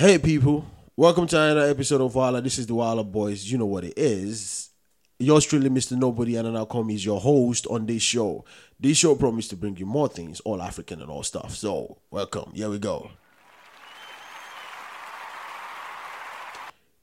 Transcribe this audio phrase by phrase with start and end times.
[0.00, 0.64] Hey people,
[0.96, 2.40] welcome to another episode of Wala.
[2.40, 3.44] This is the Wala Boys.
[3.44, 4.70] You know what it is.
[5.18, 5.94] Yours truly, Mr.
[5.94, 8.42] Nobody, and now call me is your host on this show.
[8.80, 11.54] This show promised to bring you more things, all African and all stuff.
[11.54, 12.50] So, welcome.
[12.54, 13.10] Here we go.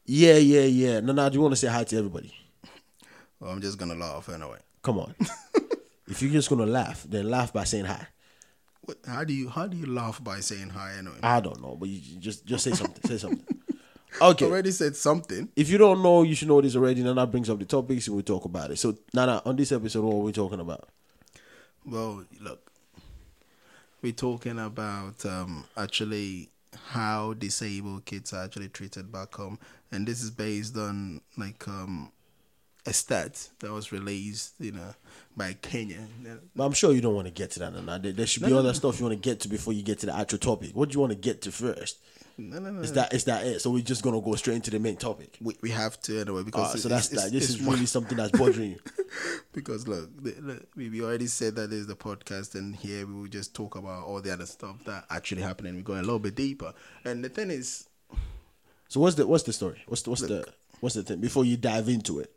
[0.08, 1.00] Yeah, yeah, yeah.
[1.00, 2.34] Nana, do you want to say hi to everybody?
[3.40, 4.58] Well, I'm just gonna laugh anyway.
[4.82, 5.14] Come on.
[6.08, 8.08] if you're just gonna laugh, then laugh by saying hi.
[8.88, 11.18] What, how do you how do you laugh by saying hi anyway?
[11.22, 13.04] I don't know, but you you just just say something.
[13.10, 13.46] say something.
[14.20, 14.46] Okay.
[14.46, 15.50] Already said something.
[15.56, 17.04] If you don't know, you should know this already.
[17.04, 18.78] Nana brings up the topics and we talk about it.
[18.78, 20.90] So, Nana, on this episode, what are we talking about?
[21.86, 22.72] Well, look,
[24.02, 26.50] we're talking about um, actually
[26.88, 29.60] how disabled kids are actually treated back home,
[29.92, 32.12] and this is based on like um,
[32.88, 34.96] a stat that was released, you know,
[35.36, 36.00] by Kenya.
[36.56, 38.00] But I'm sure you don't want to get to that, Nana.
[38.00, 40.06] There, there should be other stuff you want to get to before you get to
[40.08, 40.72] the actual topic.
[40.74, 42.00] What do you want to get to first?
[42.40, 42.82] No, no, no.
[42.82, 43.62] Is that is that it?
[43.62, 45.38] So we're just gonna go straight into the main topic.
[45.42, 47.32] we, we have to anyway because Ah, so that's that.
[47.32, 48.80] This is really something that's bothering you.
[49.54, 53.28] because look, look, we we already said that there's the podcast, and here we will
[53.28, 56.20] just talk about all the other stuff that actually happened, and we go a little
[56.20, 56.74] bit deeper.
[57.04, 57.90] And the thing is,
[58.88, 59.82] So what's the what's the story?
[59.88, 60.46] What's the, what's the
[60.80, 61.20] what's the thing?
[61.20, 62.32] Before you dive into it,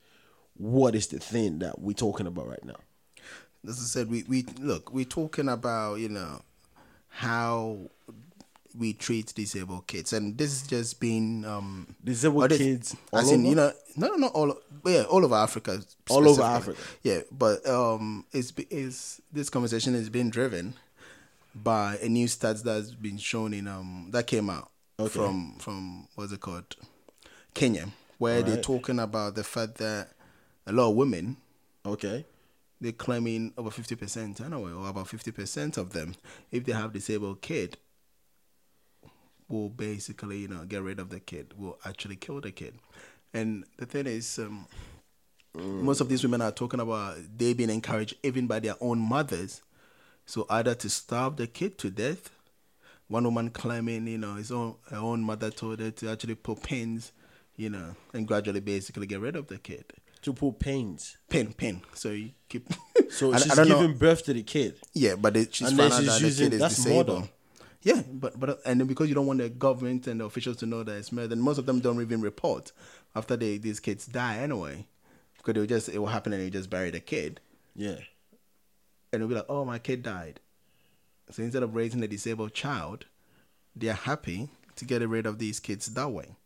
[0.61, 2.77] what is the thing that we're talking about right now?
[3.69, 6.43] as I said, we we look, we're talking about you know
[7.09, 7.91] how
[8.79, 13.41] we treat disabled kids, and this has just been um Disabled this- kids as in
[13.41, 13.49] over?
[13.49, 16.43] you know, no, no, not all, yeah, all over Africa, All over.
[16.43, 16.79] Africa.
[17.03, 17.21] yeah.
[17.33, 20.75] But um, it's is this conversation is being driven
[21.55, 25.09] by a new stats that's been shown in um that came out Okay.
[25.11, 26.77] from from what's it called
[27.55, 30.11] Kenya, where they're talking about the fact that
[30.67, 31.37] a lot of women
[31.85, 32.27] Okay.
[32.81, 36.15] they're claiming over 50% anyway, or about 50% of them,
[36.51, 37.77] if they have disabled kid,
[39.49, 42.75] will basically, you know, get rid of the kid, will actually kill the kid.
[43.35, 44.67] And the thing is, um,
[45.55, 49.63] most of these women are talking about they being encouraged even by their own mothers.
[50.27, 52.31] So either to starve the kid to death,
[53.09, 56.63] one woman claiming, you know, his own her own mother told her to actually put
[56.63, 57.13] pins,
[57.57, 59.85] you know, and gradually basically get rid of the kid.
[60.23, 61.17] To pull pains.
[61.31, 61.81] Pin, pin.
[61.95, 62.69] So you keep.
[63.11, 64.77] So I- she's I don't know- giving birth to the kid.
[64.93, 67.09] Yeah, but it, she's And found out that the kid is that's disabled.
[67.21, 67.29] murder.
[67.83, 70.67] Yeah, but but and then because you don't want the government and the officials to
[70.67, 72.71] know that it's murder, then most of them don't even report
[73.17, 74.87] after they these kids die anyway,
[75.39, 77.41] because it will just it will happen and you just bury the kid
[77.75, 77.97] Yeah.
[79.13, 80.39] and it'll be like, oh my kid died.
[81.31, 83.07] So instead of raising a disabled child,
[83.75, 86.37] they are happy to get rid of these kids that way.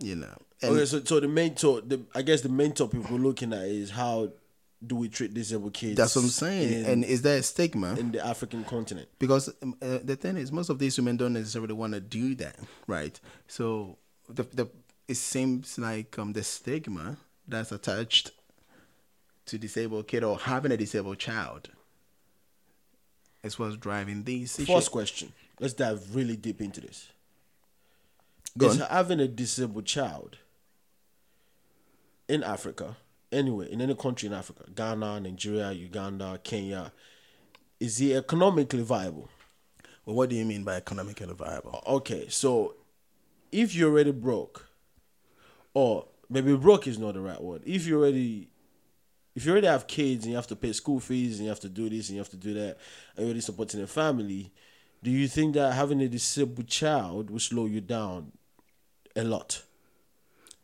[0.00, 3.18] You know, and okay, so so the main the I guess the main topic we're
[3.18, 4.32] looking at is how
[4.84, 5.96] do we treat disabled kids?
[5.96, 6.72] that's what I'm saying.
[6.72, 7.94] in, and is there a stigma?
[7.94, 9.08] in the African continent.
[9.18, 12.34] because um, uh, the thing is most of these women don't necessarily want to do
[12.34, 12.56] that
[12.86, 13.96] right so
[14.28, 14.68] the, the
[15.08, 17.16] it seems like um the stigma
[17.46, 18.32] that's attached
[19.46, 21.70] to disabled kid or having a disabled child
[23.42, 24.74] is what's driving these issues.
[24.74, 25.32] First question.
[25.60, 27.08] Let's dive really deep into this.
[28.56, 28.88] Go is on.
[28.88, 30.38] having a disabled child
[32.28, 32.96] in Africa,
[33.32, 36.92] anywhere, in any country in Africa, Ghana, Nigeria, Uganda, Kenya,
[37.80, 39.28] is it economically viable?
[40.06, 42.74] well, what do you mean by economically viable Okay, so
[43.50, 44.68] if you're already broke,
[45.72, 47.62] or maybe broke is not the right word.
[47.64, 48.48] If you already
[49.34, 51.60] if you already have kids and you have to pay school fees and you have
[51.60, 52.78] to do this and you have to do that,
[53.16, 54.52] and you're already supporting a family,
[55.02, 58.30] do you think that having a disabled child will slow you down
[59.16, 59.62] a lot?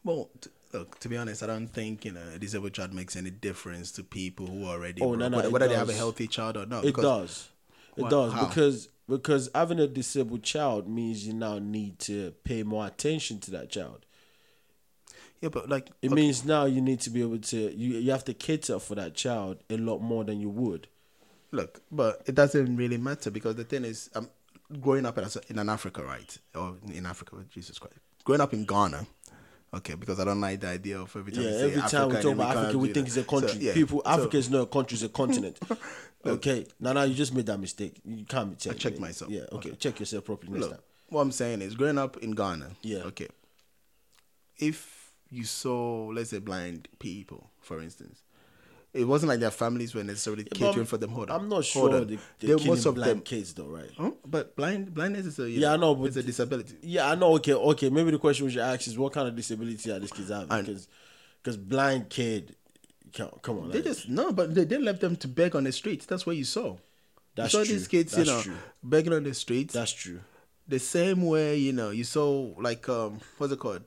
[0.04, 3.16] well t- look to be honest i don't think you know a disabled child makes
[3.16, 5.88] any difference to people who are already Oh, no, broke, no, whether, whether they have
[5.90, 7.48] a healthy child or not It does.
[7.96, 8.46] It Why- does how?
[8.46, 13.50] because because having a disabled child means you now need to pay more attention to
[13.50, 14.06] that child.
[15.40, 18.24] yeah but like It means now you need to be able to you you have
[18.26, 20.86] to cater for that child a lot more than you would.
[21.52, 24.28] Look, but it doesn't really matter because the thing is, I'm
[24.80, 26.38] growing up in, in an Africa, right?
[26.54, 27.98] Or in Africa, with Jesus Christ.
[28.30, 29.04] Growing up in Ghana,
[29.74, 32.32] okay, because I don't like the idea of every time Yeah, every time we talk
[32.34, 33.48] about Africa, we think it's a country.
[33.48, 35.58] So, yeah, People, so Africa is not a country; it's a continent.
[36.24, 38.00] okay, now, now you just made that mistake.
[38.04, 39.00] You can't be checked it.
[39.00, 39.32] myself.
[39.32, 39.72] Yeah, okay.
[39.72, 40.80] Check yourself properly next Look, time.
[41.08, 42.98] what I'm saying is, growing up in Ghana, Yeah.
[42.98, 43.26] okay,
[44.58, 48.22] if you saw, let's say, blind people, for instance,
[48.92, 51.10] it wasn't like their families were necessarily but catering for them.
[51.10, 52.06] Hold on, I'm not sure on.
[52.06, 53.90] they, They- they're most of blind them, kids, though, right?
[53.96, 54.10] Huh?
[54.26, 56.74] but blind blindness is a Yeah, know, I know, but it's a disability.
[56.82, 57.34] Yeah, I know.
[57.36, 57.88] Okay, okay.
[57.90, 60.48] Maybe the question we should ask is what kind of disability are these kids having?
[60.48, 60.88] Because,
[61.42, 62.56] because blind kid,
[63.14, 65.64] come come on, They like, just no, but they, they left them to beg on
[65.64, 66.06] the streets.
[66.06, 66.76] That's what you saw.
[67.36, 67.74] That's you saw true.
[67.74, 68.56] these kids, That's you know, true.
[68.82, 69.72] begging on the streets.
[69.74, 70.20] that's true.
[70.66, 73.82] the same way you know you saw like um what's it called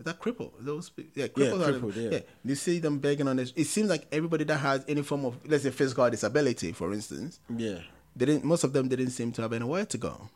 [0.00, 2.18] is that cripple those yeah cripples are the- crippled, yeah.
[2.44, 5.38] you see them begging on this it seems like everybody that has any form of
[5.46, 7.78] let's say physical disability for instance Yeah.
[8.16, 10.28] they didn't most of them didn't seem to have anywhere to go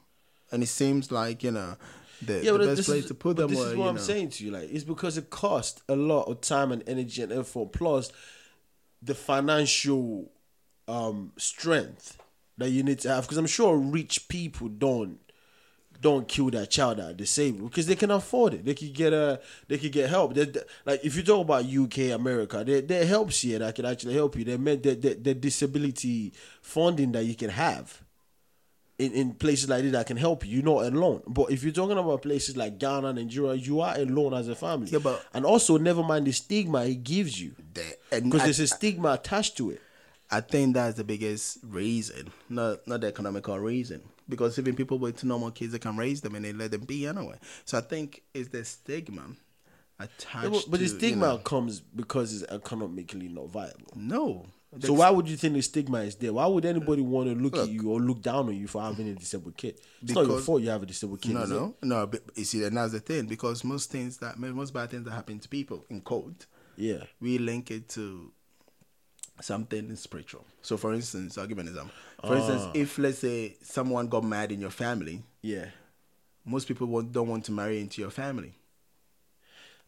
[0.53, 1.77] and it seems like you know
[2.23, 3.97] the, Yeah, the but best place is, to put them this were, is what I'm
[3.97, 4.51] know, saying to you.
[4.53, 8.13] Like, it's because it costs a lot of time and energy and effort, plus
[9.03, 10.31] the financial
[10.89, 12.17] um, strength
[12.57, 13.25] that you need to have.
[13.25, 15.19] Because I'm sure rich people don't
[16.05, 18.63] don't kill that child that are disabled because they can afford it.
[18.67, 20.35] They could get a they could get help.
[20.35, 20.47] They,
[20.85, 24.37] like if you talk about UK, America, there there helps here that can actually help
[24.37, 24.45] you.
[24.45, 28.03] They meant the, the, the disability funding that you can have
[28.99, 30.57] in, in places like this that can help you.
[30.57, 31.23] You're not alone.
[31.27, 34.55] But if you're talking about places like Ghana, and Nigeria, you are alone as a
[34.55, 34.91] family.
[34.91, 37.55] Yeah, but- and also never mind the stigma it gives you
[38.11, 39.81] because there's a stigma attached to it.
[40.31, 44.03] I think that's the biggest reason, not not the economical reason.
[44.29, 47.07] Because even people with normal kids, they can raise them and they let them be
[47.07, 47.39] anyway.
[47.65, 49.27] So I think it's the stigma
[49.99, 50.45] attached.
[50.45, 53.93] Yeah, but, but the to, you stigma know- comes because it's economically not viable.
[53.95, 54.47] no.
[54.81, 56.33] So why would you think the stigma is there?
[56.33, 57.69] Why would anybody want to look, Look.
[57.69, 59.79] at you or look down on you for having a disabled kid?
[60.03, 61.35] It's not your Because- fault you have a disabled kid.
[61.35, 61.55] No, is it?
[61.55, 62.07] no, no.
[62.09, 65.13] But you see, and that's the thing because most things that most bad things that
[65.13, 66.47] happen to people in code,
[66.77, 67.05] Yeah.
[67.21, 68.33] we link it to
[69.41, 70.45] something spiritual.
[70.63, 71.93] So, for instance, I'll give an example.
[72.25, 72.71] For instance, Ah.
[72.75, 75.67] if let's say someone got mad in your family, Yeah.
[76.45, 78.55] most people won't, don't want to marry into your family.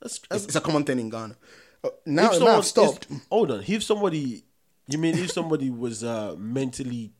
[0.01, 1.37] That's, It's, it's a common thing in Ghana.
[1.85, 3.09] Uh, now if it might have someone- stopped.
[3.31, 3.65] hold on.
[3.67, 4.45] If somebody,
[4.89, 7.13] you mean if somebody was uh, mentally,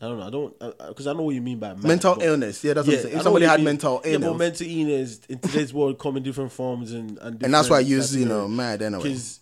[0.00, 0.26] I don't know.
[0.26, 0.58] I don't
[0.88, 2.64] because I know what you mean by mad, mental illness.
[2.64, 3.16] Yeah, that's Yeah, what I'm saying.
[3.16, 3.64] If somebody had mean.
[3.66, 7.42] mental yeah, but illness, mental illness in today's world come in different forms and and,
[7.42, 9.02] and that's why I use you know mad anyway.
[9.04, 9.40] Because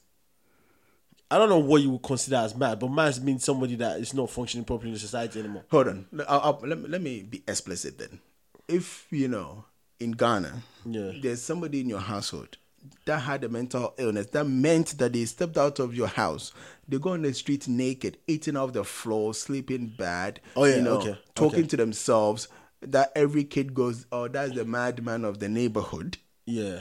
[1.33, 4.13] I don't know what you would consider as mad, but mad means somebody that is
[4.13, 5.65] not functioning properly in society anymore.
[5.71, 8.21] Hold on, I'll, I'll, let me let me be explicit then.
[8.69, 9.65] If you know
[9.99, 11.13] in Ghana, Yeah.
[11.23, 12.59] there's somebody in your household
[13.07, 16.53] that had a mental illness, that meant that they stepped out of your house,
[16.87, 20.41] they go on the street naked, eating off the floor, sleeping bad.
[20.55, 21.69] Oh, yeah, you know, okay, talking okay.
[21.69, 22.49] to themselves.
[22.83, 26.19] That every kid goes, oh, that's the madman of the neighborhood.
[26.47, 26.81] Yeah,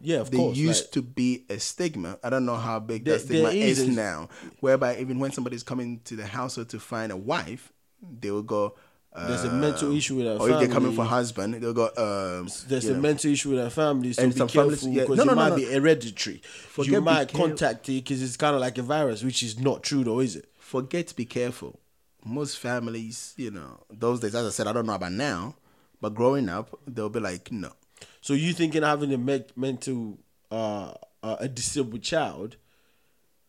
[0.00, 0.56] yeah, of There course.
[0.56, 2.18] used like- to be a stigma.
[2.22, 4.28] I don't know how big There- that stigma there is is now.
[4.60, 7.72] Whereby even when somebody's coming to the household to find a wife,
[8.20, 8.74] they will go.
[9.12, 10.96] Uh, There's a mental issue with a Or if they're coming family.
[10.96, 11.86] for husband, they'll go.
[11.96, 13.00] Um, There's a know.
[13.00, 15.00] mental issue with our family, so And be careful families- yeah.
[15.02, 16.40] because No, it no, no, might be hereditary.
[16.68, 19.82] Forget you might contact it because it's kind of like a virus, which is not
[19.82, 20.48] true, though, is it?
[20.58, 21.80] Forget to be careful.
[22.24, 25.56] Most families, you know, those days, as I said, I don't know about now,
[26.00, 27.72] but growing up, they'll be like, no.
[28.20, 30.18] So you thinking having a me- mental,
[30.50, 32.56] uh, uh, a disabled child,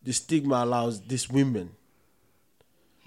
[0.02, 1.70] the stigma allows these women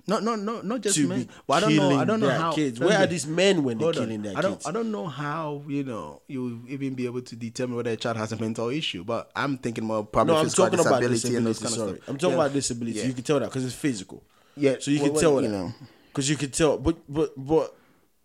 [0.08, 1.28] No, no, no, not just to men.
[1.48, 1.98] But I don't know.
[2.00, 2.54] I don't know how.
[2.54, 2.80] kids.
[2.80, 4.04] Where are these men when they're Hold on.
[4.06, 4.54] killing their I don't.
[4.54, 4.68] kids?
[4.68, 8.18] I don't know how you know you even be able to determine whether a child
[8.18, 9.04] has a mental issue.
[9.04, 11.38] But I'm thinking more probably no, I'm physical talking about disability, disability.
[11.38, 12.10] and those kind sorry, of stuff.
[12.10, 12.44] I'm talking Yeah.
[12.46, 13.00] about disability.
[13.00, 13.06] Yeah.
[13.06, 14.22] You can tell that because it's physical.
[14.56, 15.74] Yeah, So you well, can well, tell you that know.
[16.14, 16.78] because you can tell.
[16.78, 17.76] But but but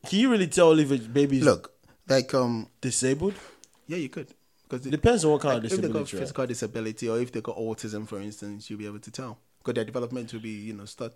[0.07, 1.73] can you really tell if a baby's Look,
[2.11, 3.35] like um, disabled?
[3.87, 4.29] yeah, you could
[4.69, 5.87] because It depends on what kind of disability.
[5.89, 6.21] if they got right?
[6.21, 9.75] physical disability or if they got autism, for instance, you'll be able to tell because
[9.75, 11.13] their development will be you know start.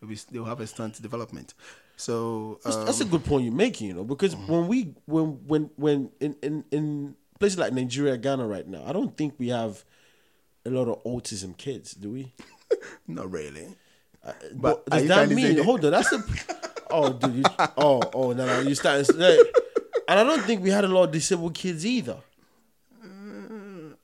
[0.00, 1.52] Will be, they'll have a stunt development.
[1.96, 5.46] So That's, um, that's a good point you're making, you know, because when we when
[5.46, 9.48] when when in, in in places like Nigeria, Ghana, right now, I don't think we
[9.48, 9.84] have
[10.64, 12.32] a lot of autism kids, do we?
[13.06, 13.66] not really.
[14.54, 15.64] But are does that trying to say mean?
[15.64, 16.24] Hold on, that's a.
[16.92, 17.36] Oh, dude.
[17.36, 17.42] You,
[17.76, 19.04] oh, oh, no, no, you starting.
[20.10, 22.16] And I don't think we had a lot of disabled kids either.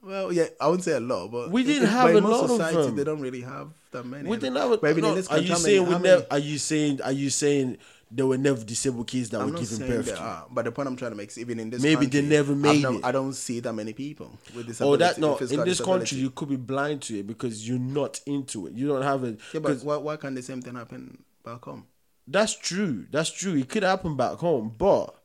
[0.00, 2.76] Well, yeah, I wouldn't say a lot, but We didn't have a lot of society,
[2.76, 2.94] them.
[2.94, 4.28] They don't really have that many.
[4.28, 4.70] We didn't have.
[4.70, 6.24] A, even no, are you saying we never?
[6.30, 7.02] Are you saying?
[7.02, 10.22] Are you saying there were never disabled kids that I'm were given birth there to?
[10.22, 11.96] are, but the point I'm trying to make is even in this country.
[11.96, 13.04] Maybe they never made not- it.
[13.04, 14.94] I don't see that many people with disability.
[15.02, 15.32] Oh, that no!
[15.38, 15.84] In this disability.
[15.84, 18.74] country, you could be blind to it because you're not into it.
[18.74, 19.40] You don't have it.
[19.52, 21.84] yeah, but why, why can't the same thing happen back home?
[22.28, 23.06] That's true.
[23.10, 23.56] That's true.
[23.56, 25.16] It could happen back home, but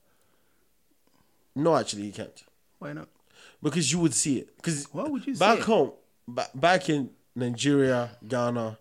[1.56, 2.44] no, actually, you can't
[2.80, 3.08] Why not?
[3.62, 4.56] because you would see it.
[4.58, 5.66] Because Why would you back see it?
[5.66, 5.92] home,
[6.28, 8.78] ba- back in Nigeria, Ghana,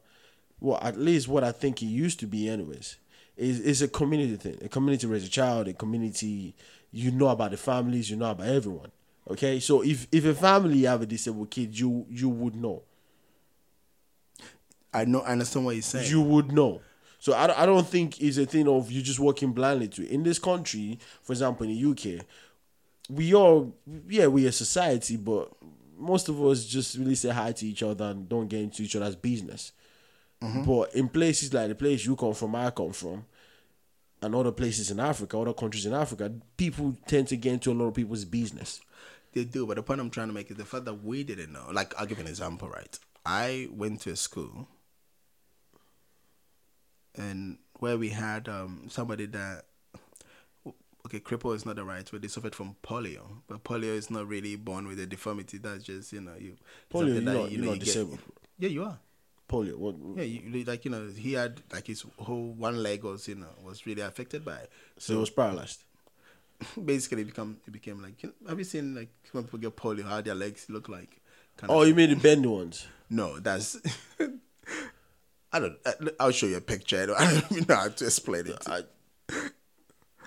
[0.61, 2.97] well, at least what I think it used to be, anyways,
[3.37, 4.59] is is a community thing.
[4.63, 5.69] A community raise a child.
[5.69, 6.55] A community,
[6.93, 8.11] you know about the families.
[8.11, 8.91] You know about everyone.
[9.31, 12.83] Okay, so if if a family have a disabled kid, you you would know.
[14.93, 15.21] I know.
[15.21, 16.11] I understand what you're saying.
[16.11, 16.81] you would know.
[17.19, 20.11] So I, I don't think it's a thing of you just walking blindly to it.
[20.11, 22.25] In this country, for example, in the UK,
[23.11, 23.75] we all,
[24.09, 25.53] yeah, we a society, but
[25.99, 28.97] most of us just really say hi to each other and don't get into each
[28.97, 29.73] other's business.
[30.65, 33.27] But in places like the place you come from, I come from,
[34.23, 37.75] and other places in Africa, other countries in Africa, people tend to get into a
[37.75, 38.81] lot of people's business.
[39.33, 41.53] They do, but the point I'm trying to make is the fact that we didn't
[41.53, 41.67] know.
[41.73, 42.99] Like, I'll give an example, right?
[43.27, 44.67] I went to a school,
[47.15, 49.65] and where we had um, somebody that,
[51.11, 52.23] okay, cripple is not the right word.
[52.23, 55.59] They suffered from polio, but polio is not really born with a deformity.
[55.59, 56.57] That's just you know you
[56.93, 58.19] Polio, you're that, not, you you're not you get- disabled.
[58.59, 58.99] Yeah, you are.
[59.49, 59.77] Polio.
[59.77, 63.35] What, Yeah, you, like you know, he had like his whole one leg was you
[63.35, 64.71] know was really affected by it.
[64.99, 65.83] so it was paralyzed.
[66.85, 70.05] basically become it became like you know, have you seen like when people get polio
[70.05, 71.21] how their legs look like
[71.57, 72.87] kind Oh, you mean the bendy ones?
[73.09, 73.79] no that's
[75.53, 77.89] I don't I, I'll show you a picture I don't, I don't even know how
[77.89, 78.83] to explain it I,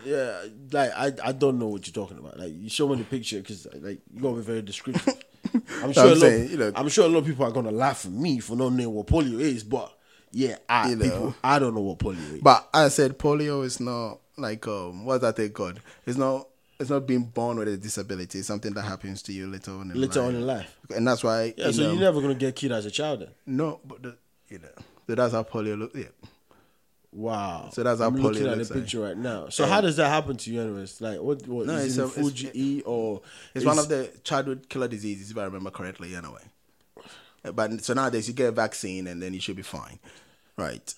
[0.06, 2.40] yeah, like I, I don't know what you're talking about.
[2.40, 5.16] Like you show me the picture because like you gotta be very descriptive.
[5.84, 7.52] I'm sure I'm a lot, saying, you know- I'm sure a lot of people are
[7.52, 9.92] gonna laugh at me for not knowing what polio is, but
[10.32, 11.04] yeah, I You know.
[11.06, 12.42] people I don't know what polio is.
[12.42, 16.48] but I said polio is not like um what's that thing called it's not
[16.80, 19.92] it's not being born with a disability it's something that happens to you later on
[19.92, 20.28] in Later life.
[20.30, 20.76] on in life.
[20.96, 23.20] and that's why Yeah, you so know, you're never gonna get kid as a child
[23.22, 23.30] then.
[23.46, 24.18] no but the,
[24.50, 24.70] you know
[25.06, 26.06] so that's how polio look yeah
[27.16, 27.70] Wow.
[27.72, 28.74] So that's how I'm looking at the like.
[28.74, 29.50] picture right now.
[29.50, 31.00] So how does that happen to you, anyways?
[31.00, 31.46] Like what?
[31.48, 33.22] What No, is it's it a- in it's- Fuji E or
[33.54, 36.42] It's one of the childhood killer diseases, if I remember correctly, anyway.
[37.46, 40.00] Uh, But so nowadays you get a vaccine and then you should be fine,
[40.58, 40.92] right?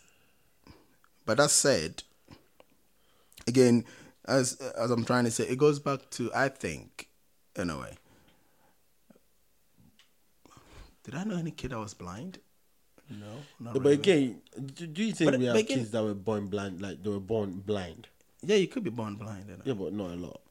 [1.25, 2.03] But that said,
[3.47, 3.83] again,
[4.25, 7.09] as as I'm trying to say, it goes back to I think,
[7.57, 7.97] anyway.
[11.03, 12.39] Did I know any kid that was blind?
[13.09, 13.25] No,
[13.59, 13.93] not But really.
[13.95, 14.41] again,
[14.73, 17.09] do, do you think But- we have again- kids that were born blind, like they
[17.09, 18.07] were born blind?
[18.43, 19.45] yeah, you could be born blind.
[19.49, 19.61] You know?
[19.65, 20.41] Yeah, but not a lot.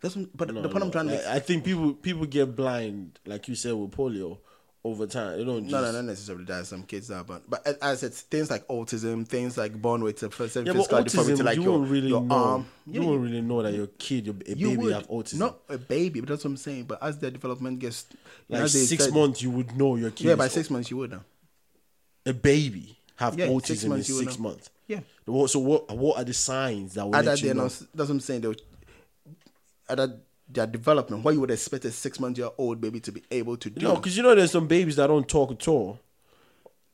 [0.00, 1.30] That's but Not the point I'm trying to.
[1.30, 4.36] I, I think people people get blind, like you said with polio,
[4.84, 5.38] over time.
[5.38, 5.72] They don't just.
[5.72, 6.66] No, no, not necessarily that.
[6.66, 10.28] Some kids are born, but as- it's things like autism, things like born with a
[10.28, 12.34] physical Yeah, but deformity, autism, like you your, really your know.
[12.34, 12.66] arm.
[12.86, 14.92] you Yeah, won't really know that your kid, your, a you baby, would.
[14.92, 15.38] have autism.
[15.38, 16.84] Not a baby, but that's what I'm saying.
[16.84, 18.04] But as their development gets,
[18.50, 20.26] like six said- months, you would know your kid.
[20.26, 21.20] Yeah, by six months you would know.
[22.26, 24.70] A baby have Yeah, autism six in months would six months.
[24.88, 25.90] Yeah, What- So what?
[25.96, 27.62] What are the signs that will at let you know?
[27.68, 28.44] that's what I'm saying.
[29.88, 33.12] At that their development, what you would expect a six month year old baby to
[33.12, 33.80] be able to do.
[33.86, 35.98] No, because you know there's some babies that don't talk at all.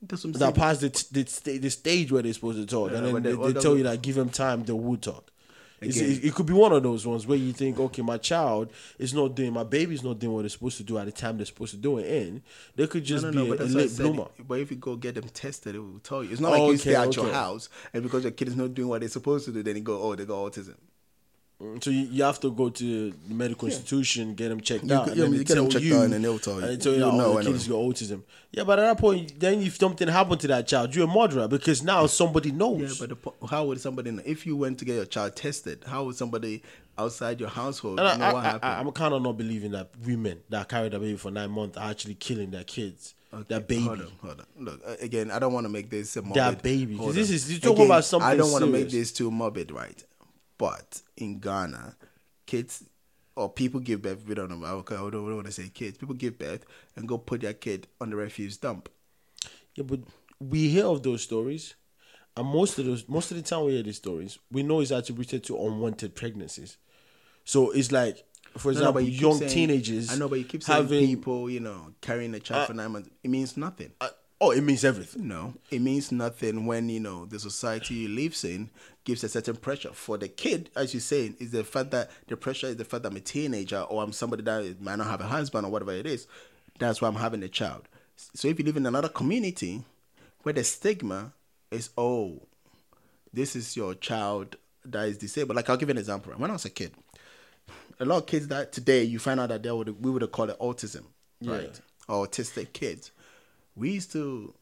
[0.01, 0.53] that's what I'm That saying.
[0.53, 1.07] pass the, t-
[1.51, 3.77] the, the stage where they're supposed to talk, Yeah, and then they, they- they, tell
[3.77, 5.30] you that give them time, they will talk.
[5.81, 9.13] It, it could be one of those ones where you think, okay, my child is
[9.15, 11.45] not doing, my baby's not doing what they're supposed to do at the time they're
[11.45, 12.43] supposed to do it in.
[12.75, 14.27] They could just no, no, be no, a, a late bloomer.
[14.47, 16.31] But if you go get them tested, it will tell you.
[16.31, 18.75] It's not like you stay Okay, at your house and because your kid is not
[18.75, 20.75] doing what they're supposed to do, then you go, oh, they got autism.
[21.79, 25.07] So you, you have to go to the medical institution, get them checked You out.
[25.09, 26.65] and yeah, then you get them checked out and then they'll tell you.
[26.67, 28.23] and tell you, You'll oh, know oh, the kid's got autism.
[28.51, 31.47] Yeah, but at that point, then if something happened to that child, you're a murderer
[31.47, 32.99] because now somebody knows.
[32.99, 34.23] Yeah, but the, how would somebody know?
[34.25, 36.63] If you went to get your child tested, how would somebody
[36.97, 38.71] outside your household And know I, what I, happened?
[38.71, 41.77] I, am kind of not believing that women that carried a baby for nine months
[41.77, 43.13] are actually killing their kids,
[43.47, 43.83] their baby.
[43.83, 44.45] Hold on, hold on.
[44.65, 46.37] Look, again, I don't want to make this a morbid.
[46.41, 49.29] That baby, this is- you're talking about something I don't want to make this too
[49.29, 50.03] morbid, right?
[50.61, 51.95] But in Ghana,
[52.45, 52.83] kids
[53.35, 54.23] or people give birth.
[54.27, 54.63] We don't know.
[54.81, 55.97] Okay, I don't, want to say kids.
[55.97, 56.65] People give birth
[56.95, 58.87] and go put their kid on the refuse dump.
[59.73, 60.01] Yeah, but
[60.39, 61.73] we hear of those stories,
[62.37, 64.91] and most of those, most of the time we hear these stories, we know it's
[64.91, 66.77] attributed to unwanted pregnancies.
[67.43, 68.23] So it's like,
[68.55, 70.11] for No, no, example, but you young saying- teenagers.
[70.11, 72.73] I know, but you keep saying having, people, you know, carrying a child Uh, for
[72.75, 73.09] nine months.
[73.23, 73.93] It means nothing.
[73.99, 75.27] uh, oh, it means everything.
[75.27, 78.69] No, it means nothing when you know the society you lives in
[79.03, 80.69] gives a certain pressure for the kid.
[80.75, 83.21] As you're saying, is the fact that the pressure is the fact that I'm a
[83.21, 86.27] teenager or I'm somebody that might not have a husband or whatever it is.
[86.79, 87.87] That's why I'm having a child.
[88.15, 89.83] So if you live in another community
[90.43, 91.33] where the stigma
[91.71, 92.41] is, oh,
[93.33, 95.55] this is your child that is disabled.
[95.55, 96.33] Like I'll give you an example.
[96.33, 96.91] When I was a kid,
[97.99, 100.31] a lot of kids that today you find out that they would we would have
[100.31, 101.03] called it autism,
[101.43, 101.79] right?
[102.07, 103.11] Or autistic kids.
[103.75, 104.53] We used to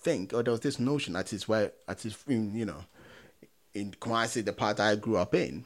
[0.00, 2.84] think, or there was this notion that is where, at is in, you know,
[3.76, 5.64] in Kumasi, the part I grew up in,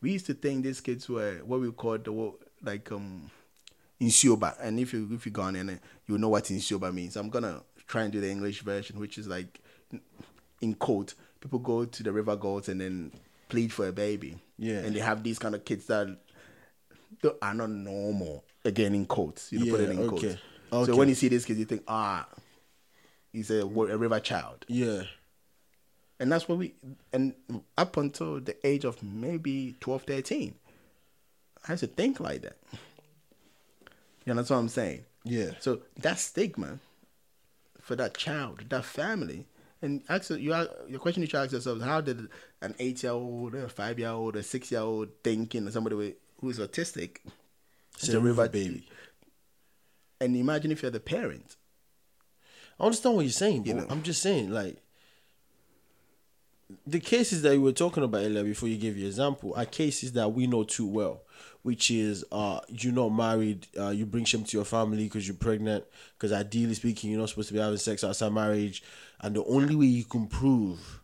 [0.00, 3.30] we used to think these kids were what we called the like um
[4.00, 4.56] insuba.
[4.60, 7.16] And if you if you gone in, you know what insuba means.
[7.16, 9.60] I'm gonna try and do the English version, which is like
[10.60, 13.12] in quote, people go to the river goats and then
[13.48, 14.36] plead for a baby.
[14.58, 14.78] Yeah.
[14.78, 16.16] and they have these kind of kids that
[17.40, 18.44] are not normal.
[18.64, 20.08] Again, in quotes, you know, put it in okay.
[20.08, 20.24] quotes.
[20.72, 20.92] Okay.
[20.92, 22.26] So when you see these kids, you think, ah,
[23.32, 25.02] he's a, a river child, Yeah.
[26.20, 26.74] And that's what we.
[27.12, 27.34] And
[27.76, 30.54] up until the age of maybe 12, 13,
[31.66, 32.56] I used to think like that.
[34.24, 35.04] You know, that's what I'm saying.
[35.24, 35.52] Yeah.
[35.60, 36.78] So that stigma
[37.80, 39.46] for that child, that family,
[39.80, 42.28] And actually you are, your question you should ask yourself: How did
[42.60, 47.18] an eight-year-old, a five-year-old, a six-year-old thinking somebody with, who is autistic
[47.94, 48.88] It's a river baby.
[50.20, 51.56] And imagine if you're the parent.
[52.80, 53.86] I understand what you're saying, but You know.
[53.88, 54.78] I'm just saying, like,
[56.86, 60.12] the cases that you were talking about earlier before you gave your example are cases
[60.12, 61.22] that we know too well,
[61.62, 65.36] which is uh, you're not married, uh, you bring shame to your family because you're
[65.36, 65.84] pregnant,
[66.16, 68.82] because ideally speaking, you're not supposed to be having sex outside marriage,
[69.20, 71.00] and the only way you can prove,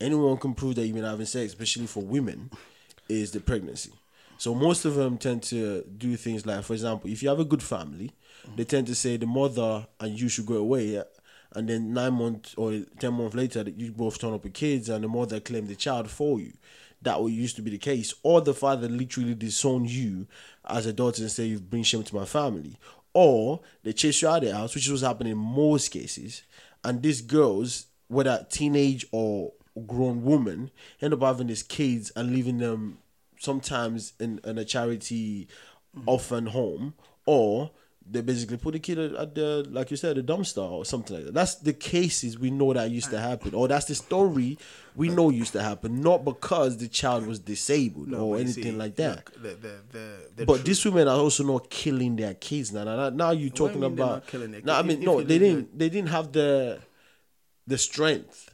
[0.00, 2.50] anyone can prove that you've been having sex, especially for women,
[3.08, 3.92] is the pregnancy.
[4.38, 7.44] So most of them tend to do things like, for example, if you have a
[7.44, 8.12] good family,
[8.56, 11.00] they tend to say the mother and you should go away?
[11.54, 14.88] And then nine months or ten months later, that you both turn up with kids,
[14.88, 16.52] and the mother claim the child for you.
[17.02, 20.26] That used to be the case, or the father literally disown you
[20.64, 22.78] as a daughter and say you've bring shame to my family,
[23.12, 26.42] or they chase you out of the house, which was happening in most cases,
[26.84, 29.52] and these girls, whether teenage or
[29.86, 32.98] grown woman, end up having these kids and leaving them
[33.38, 35.48] sometimes in, in a charity
[35.96, 36.02] mm.
[36.06, 36.94] orphan home.
[37.24, 37.70] Or
[38.10, 41.26] they basically put the kid at- the like you said the dumpster or something like
[41.26, 44.58] that that's the cases we know that used to happen or that's the story
[44.96, 48.96] we know used to happen not because the child was disabled or anything see, like
[48.96, 50.06] that look, the, the,
[50.36, 52.84] the, but truth- these women are also not killing their kids now.
[52.84, 54.10] Now, now you talking about?
[54.10, 55.78] not killing their No, I mean If- no, they didn't.
[55.78, 56.80] They didn't have the
[57.66, 58.51] the strength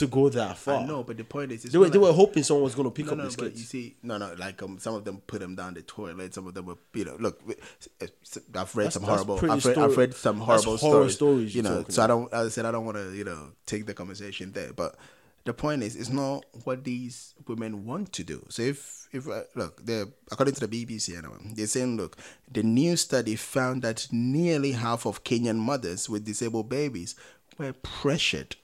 [0.00, 0.84] to go that far.
[0.86, 2.90] No, but the point is, They were not they were hoping someone was going to
[2.90, 5.22] pick No, up no, these but you see, no, no, like um, some of them
[5.26, 6.34] put them down the toilet.
[6.34, 9.36] Some of them were, you know, look, I've read That's- some horrible.
[9.50, 11.14] I've read, I've read some horrible horror stories.
[11.14, 12.32] stories you know, so I don't.
[12.32, 14.72] As I said, I don't want to, you know, take the conversation there.
[14.72, 14.96] But
[15.44, 18.44] the point is, it's not what these women want to do.
[18.50, 22.16] So if, if uh, look, they're according to the BBC, anyway, they're saying, look,
[22.50, 27.14] the new study found that nearly half of Kenyan mothers with disabled babies
[27.58, 28.56] were pressured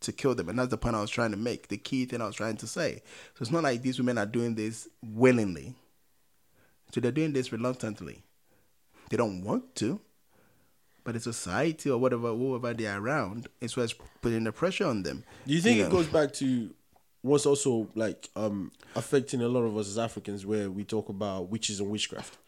[0.00, 0.48] to kill them.
[0.48, 2.56] And that's the point I was trying to make, the key thing I was trying
[2.58, 3.02] to say.
[3.34, 5.74] So it's not like these women are doing this willingly.
[6.92, 8.22] So they're doing this reluctantly.
[9.10, 10.00] They don't want to,
[11.04, 15.02] but the society or whatever, whoever they are around, is what's putting the pressure on
[15.02, 15.24] them.
[15.46, 15.96] Do you think You it know?
[15.96, 16.70] goes back to
[17.22, 21.48] what's also like um affecting a lot of us as Africans, where we talk about
[21.50, 22.38] witches and witchcraft,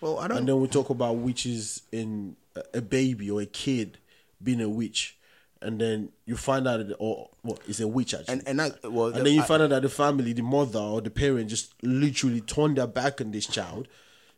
[0.00, 0.38] Well, I don't.
[0.38, 2.36] and then we talk about witches in
[2.74, 3.98] a baby or a kid
[4.42, 5.17] being a witch,
[5.60, 8.34] and then you find out that or what is a witch actually.
[8.34, 10.78] and and that, well, And then you I- find out that the family, the mother
[10.78, 13.88] or the parent, just literally turned their back on this child,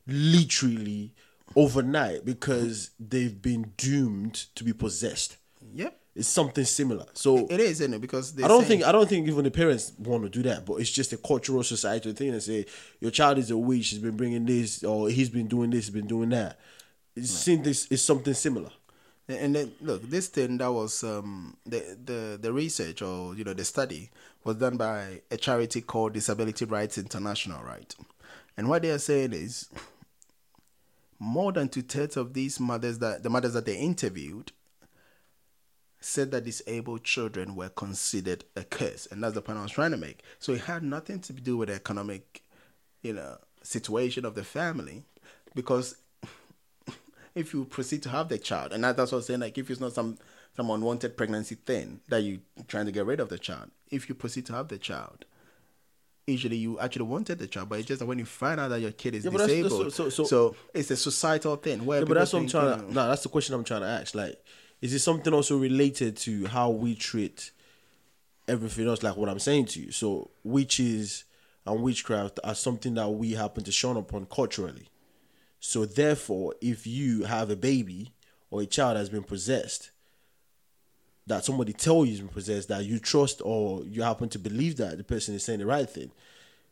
[0.06, 1.12] literally
[1.56, 5.36] overnight because they've been doomed to be possessed.
[5.74, 7.06] Yep, It's something similar.
[7.14, 8.00] So it is, isn't it?
[8.00, 10.74] Because I don't think I don't think even the parents want to do that, but
[10.76, 12.66] it's just a cultural societal thing to say
[13.00, 15.94] your child is a witch, she's been bringing this, or he's been doing this, he's
[15.94, 16.58] been doing that.
[17.16, 18.70] It's seen this is something similar.
[19.30, 23.54] And then look, this thing that was um, the the the research or you know
[23.54, 24.10] the study
[24.44, 27.94] was done by a charity called Disability Rights International, right?
[28.56, 29.68] And what they are saying is
[31.18, 34.52] more than two thirds of these mothers that the mothers that they interviewed
[36.00, 39.90] said that disabled children were considered a curse, and that's the point I was trying
[39.90, 40.22] to make.
[40.38, 42.42] So it had nothing to do with the economic,
[43.02, 45.04] you know, situation of the family,
[45.54, 45.96] because
[47.40, 49.80] if you proceed to have the child, and that's what I'm saying, like if it's
[49.80, 50.18] not some
[50.56, 54.14] some unwanted pregnancy thing that you're trying to get rid of the child, if you
[54.14, 55.24] proceed to have the child,
[56.26, 58.80] usually you actually wanted the child, but it's just that when you find out that
[58.80, 61.84] your kid is Yeah, but that's- that's- disabled, so- so, so- it's a societal thing.
[61.84, 62.92] Where Yeah, but that's what I'm trying to.
[62.94, 64.14] No, that's the question I'm trying to ask.
[64.14, 64.42] Like,
[64.80, 67.50] is it something also related to how we treat
[68.48, 69.02] everything else?
[69.02, 69.92] Like what I'm saying to you.
[69.92, 71.24] So witches
[71.66, 74.88] and witchcraft are something that we happen to shun upon culturally.
[75.60, 78.12] So therefore, if you have a baby
[78.50, 79.90] or a child has been possessed,
[81.26, 84.78] that somebody tell you has been possessed, that you trust or you happen to believe
[84.78, 86.10] that the person is saying the right thing,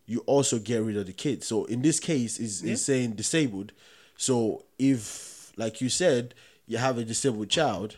[0.07, 1.45] you also get rid of the kid.
[1.45, 3.73] So in this case, is is saying disabled.
[4.17, 6.35] So if, like you said,
[6.67, 7.97] you have a disabled child,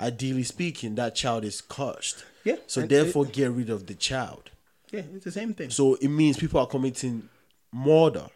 [0.00, 2.24] ideally speaking, that child is cursed.
[2.44, 4.50] Yeah, So therefore, get rid of the child.
[4.90, 5.70] yeah, it's the same thing.
[5.70, 7.28] So it means people are committing
[7.72, 8.26] murder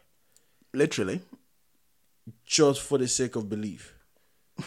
[0.72, 1.22] Literally,
[2.44, 3.94] just for the sake of belief.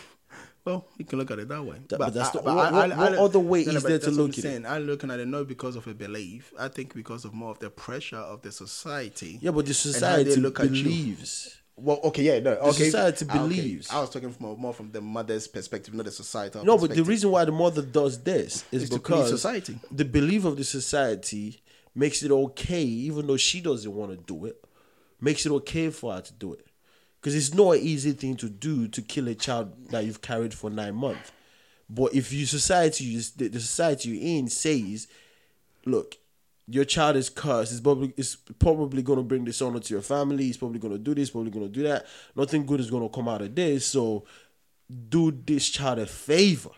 [0.66, 1.78] Well, you can look at it that way.
[1.88, 4.40] That- but that's the- what- what- what other way is but there to look at
[4.40, 4.42] it?
[4.42, 4.66] saying.
[4.66, 6.54] I'm looking at it not because of a belief.
[6.60, 9.40] I think because of more of the pressure of the society.
[9.42, 10.84] Yeah, but the and how they society look at you.
[10.84, 11.56] believes.
[11.78, 12.86] Well, okay, yeah, no, okay.
[12.86, 13.40] society Ah, okay.
[13.40, 13.90] believes.
[13.90, 16.66] I was talking from more from the mother's perspective, not the societal.
[16.66, 19.80] No, but the reason why the mother does this is Is because society.
[19.90, 21.64] the belief of the society
[21.96, 24.62] makes it okay, even though she doesn't want to do it,
[25.22, 26.66] makes it okay for her to do it.
[27.20, 30.54] Because it's not an easy thing to do to kill a child that you've carried
[30.54, 31.32] for nine months.
[31.90, 35.08] But if you society, the, society you're in says,
[35.86, 36.16] look,
[36.68, 37.72] your child is cursed.
[37.72, 40.48] It's probably it's probably going to bring dishonor to your family.
[40.48, 41.32] It's probably going to do this.
[41.32, 42.06] Probably going to do that.
[42.36, 43.88] Nothing good is going to come out of this.
[43.88, 44.26] So,
[45.10, 46.70] do this child a favor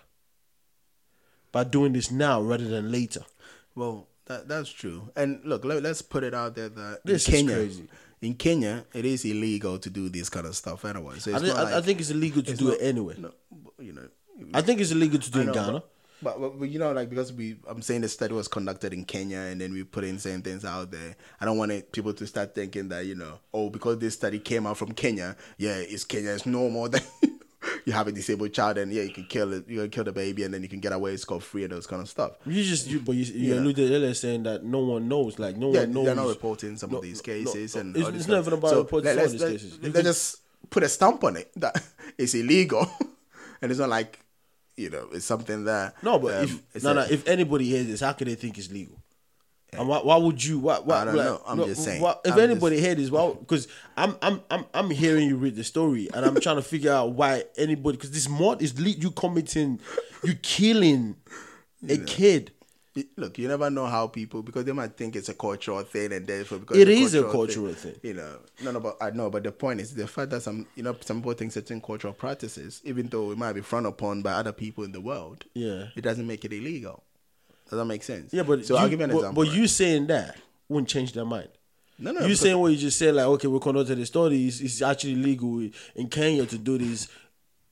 [1.51, 3.25] by doing this now rather than later.
[3.75, 5.09] Well, that that's true.
[5.15, 7.89] And look, let, us put it out there that This in is Kenya, crazy.
[8.21, 11.17] In Kenya, it is illegal to do this kind of stuff anyway.
[11.19, 12.81] So I, it's thi- not like, I think it's illegal to it's do not- it
[12.81, 13.15] anyway.
[13.17, 13.31] No,
[13.79, 14.07] you know,
[14.53, 15.71] I think it's illegal to do I in Ghana.
[15.73, 15.85] But,
[16.23, 19.05] but, but, but, you know, like because we, I'm saying the study was conducted in
[19.05, 21.15] Kenya, and then we put in certain things out there.
[21.39, 24.37] I don't want it, people to start thinking that you know, oh, because this study
[24.39, 27.03] came out from Kenya, yeah, it's Kenya, it's normal that
[27.85, 30.11] you have a disabled child, and yeah, you can kill it, you can kill the
[30.11, 32.33] baby, and then you can get away scot free and those kind of stuff.
[32.45, 33.59] You just you, but you, you Yeah.
[33.61, 36.05] alluded earlier saying that no one knows, like no Yeah, one knows.
[36.05, 38.47] they're not reporting some No, of these cases, no, and it's- it's not stuff.
[38.47, 39.77] even about reporting let, these let, cases.
[39.81, 40.37] You Let's just
[40.69, 41.81] put a stamp on it that
[42.17, 42.89] it's illegal,
[43.61, 44.19] and it's not like
[44.77, 47.65] you know it's something that No, but um, if it's no, a- no, if anybody
[47.65, 48.97] hears this, how can they think it's legal?
[49.77, 50.59] And why, why would you?
[50.59, 51.41] Why, why, I don't like, know.
[51.47, 52.01] I'm no, just saying.
[52.01, 53.31] why- if I'm anybody heard this, why?
[53.39, 56.91] Because I'm, I'm, I'm, I'm hearing you read the story, and I'm trying to figure
[56.91, 57.95] out why anybody.
[57.97, 59.79] Because this mod is le- you committing,
[60.23, 61.15] you killing
[61.87, 62.51] a kid.
[63.15, 66.27] Look, you never know how people because they might think it's a cultural thing, and
[66.27, 67.95] therefore because It is a cultural thing.
[68.03, 69.29] You know, no, no, but I know.
[69.29, 72.11] But the point is the fact that some, you know, some people think certain cultural
[72.11, 75.85] practices, even though it might be frowned upon by other people in the world, Yeah.
[75.95, 77.03] it doesn't make it illegal.
[77.71, 78.33] Does that make sense?
[78.33, 79.45] Yeah, but so you, I'll give you an but, example.
[79.45, 80.35] But you saying that
[80.67, 81.47] wouldn't change their mind.
[81.97, 84.45] no, no, you saying what you just said, like, okay, we're conducted the study.
[84.45, 87.07] It's, it's actually legal in Kenya to do this.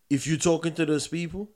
[0.10, 1.50] If you're talking to those people,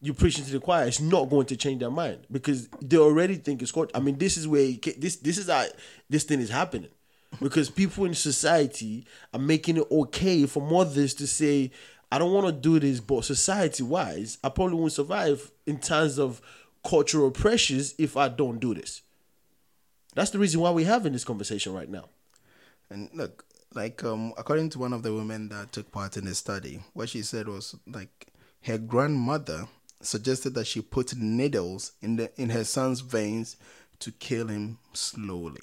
[0.00, 0.86] you're preaching to the choir.
[0.86, 3.90] It's not going to change their mind because they already think it's court.
[3.92, 5.64] I mean, this is where this this is how
[6.08, 6.90] this thing is happening
[7.40, 11.72] because people in society are making it okay for mothers to say,
[12.12, 16.40] "I don't want to do this," but society-wise, I probably won't survive in terms of
[16.86, 19.02] cultural pressures if I don't do this.
[20.14, 22.08] That's the reason why we're having this conversation right now.
[22.90, 23.44] And look,
[23.74, 27.08] like um, according to one of the women that took part in the study, what
[27.08, 28.28] she said was like
[28.62, 29.66] her grandmother
[30.00, 33.56] suggested that she put needles in the in her son's veins
[33.98, 35.60] to kill him slowly.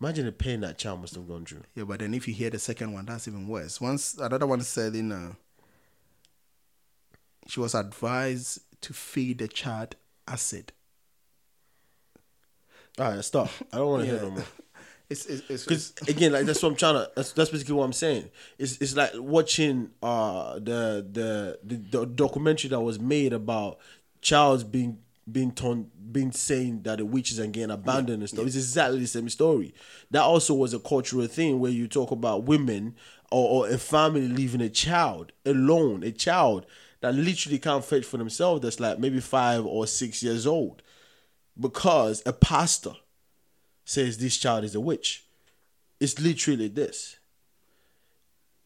[0.00, 1.62] Imagine the pain that child must have gone through.
[1.74, 3.80] Yeah, but then if you hear the second one, that's even worse.
[3.80, 5.36] Once another one said, you know,
[7.46, 10.72] she was advised to feed the child acid.
[12.98, 13.48] All right, stop.
[13.72, 14.22] I don't want to hear Yeah.
[14.22, 14.44] no more.
[15.08, 17.10] It's it's, Because again, like that's what I'm trying to.
[17.16, 18.30] That's, that's basically what I'm saying.
[18.60, 23.78] It's it's like watching uh the the the, the documentary that was made about
[24.20, 24.98] Charles being
[25.32, 28.46] being torn, being saying that the witches and getting abandoned and stuff.
[28.46, 29.74] It's exactly the same story.
[30.12, 32.94] That also was a cultural thing where you talk about women
[33.32, 36.66] or, or a family leaving a child alone, a child
[37.00, 38.62] that literally can't fetch for themselves.
[38.62, 40.82] That's like maybe five or six years old,
[41.58, 42.92] because a pastor
[43.84, 45.24] says this child is a witch.
[45.98, 47.16] It's literally this.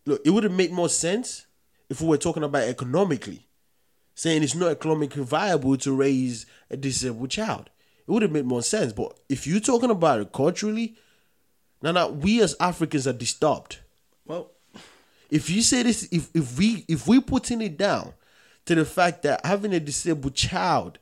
[0.07, 1.47] Look, it would have made more sense
[1.89, 3.47] if we were talking about economically,
[4.15, 7.71] saying it's not economically viable to raise a disabled child.
[8.07, 8.93] It would have made more sense.
[8.93, 10.97] But if you're talking about it culturally,
[11.83, 13.79] now, now we as Africans are disturbed.
[14.27, 14.51] well,
[15.31, 18.13] If you say this, if if we if we putting it down
[18.67, 20.99] to the fact that having a disabled child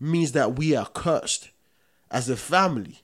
[0.00, 1.50] means that we are cursed
[2.10, 3.00] as a family,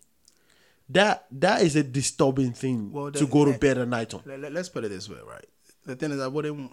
[0.89, 4.23] that that is a disturbing thing Well, to go to bed at night on.
[4.27, 5.45] let, us put it this way, right?
[5.87, 6.73] The thing is, I wouldn't,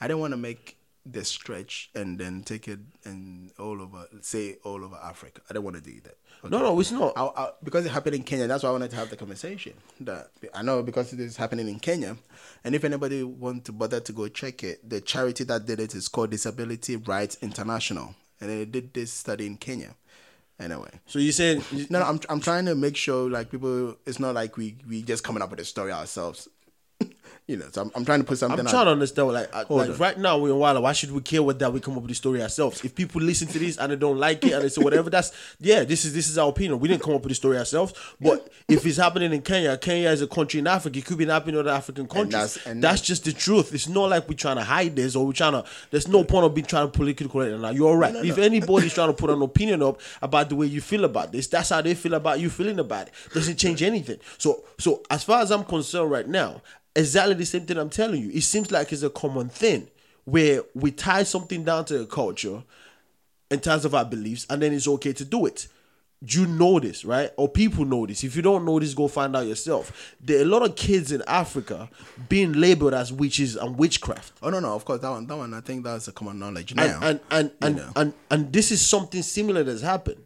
[0.00, 0.76] I didn't want to make
[1.10, 5.40] the stretch and then take it and all over, say all over Africa.
[5.48, 6.16] I don't want to do that.
[6.50, 7.12] No, no, it's not.
[7.16, 9.72] I, I, because it happened in Kenya, that's why I wanted to have the conversation.
[10.00, 12.16] That I know because it is happening in Kenya,
[12.64, 15.94] and if anybody want to bother to go check it, the charity that did it
[15.94, 19.94] is called Disability Rights International, and they did this study in Kenya.
[20.58, 24.18] Anyway, So you said no, no, I'm I'm trying to make sure like people, it's
[24.18, 26.48] not like we we just coming up with a story ourselves.
[27.46, 28.54] You know, so I'm, I'm trying to put something.
[28.58, 28.60] Out.
[28.60, 28.70] I'm out.
[28.70, 29.28] trying to understand.
[29.28, 30.82] Like, I- like right now we're in.
[30.82, 32.84] Why should we care what that we come up with the story ourselves?
[32.84, 35.30] If people listen to this and they don't like it and they say whatever, that's
[35.60, 35.84] yeah.
[35.84, 36.80] This is this is our opinion.
[36.80, 37.94] We didn't come up with the story ourselves.
[38.20, 40.98] But if it's happening in Kenya, Kenya is a country in Africa.
[40.98, 42.32] It could be happening in other African countries.
[42.32, 43.72] that's- that's and just the truth.
[43.72, 45.64] It's not like we're trying to hide this or we're trying to.
[45.92, 47.60] There's no point of being trying to politically correct.
[47.60, 48.14] Now you're right.
[48.16, 51.46] if anybody's trying to put an opinion up about the way you feel about this,
[51.46, 53.12] that's how they feel about you feeling about it.
[53.32, 54.18] Doesn't change anything.
[54.38, 56.60] So so as far as I'm concerned right now,
[56.96, 58.30] exactly the same thing I'm telling you.
[58.30, 59.88] It seems like it's a common thing
[60.24, 62.62] where we tie something down to a culture
[63.50, 65.68] in terms of our beliefs, and then it's okay to do it.
[66.26, 67.30] you know this, right?
[67.36, 68.24] Or people know this.
[68.24, 70.14] If you don't know this, go find out yourself.
[70.20, 71.88] There are a lot of kids in Africa
[72.28, 74.32] being labeled as witches and witchcraft.
[74.42, 75.26] Oh no, no, of course that one.
[75.26, 77.00] That one, I think that's a common knowledge And now.
[77.02, 77.92] and and and, know.
[77.94, 80.24] and, and this is something similar that's happened.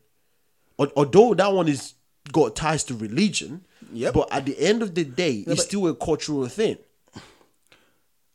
[0.78, 1.94] Although that one is
[2.33, 4.14] got ties to religion, Yep.
[4.14, 6.79] but at the end of the day, it's still a cultural thing.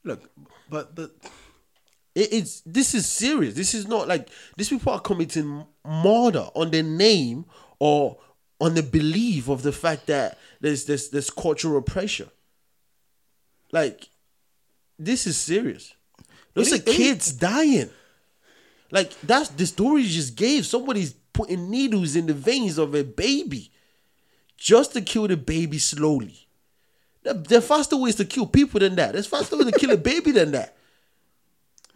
[0.03, 0.29] Look,
[0.69, 1.11] but the
[2.13, 3.53] It, it's this is serious.
[3.55, 7.45] This is not like these people are committing murder on the name
[7.79, 8.17] or
[8.61, 12.29] on the belief of the fact that there's there's there's cultural pressure.
[13.71, 14.09] Like
[14.97, 15.93] this is serious.
[16.53, 17.89] Those It are is- it is- kids dying.
[18.91, 20.65] Like that's the story you just gave.
[20.65, 23.71] Somebody's putting needles in the veins of a baby
[24.57, 26.47] just to kill the baby slowly.
[27.23, 29.13] There, are faster ways to kill people than that.
[29.13, 30.77] There's faster ways to kill a baby than that.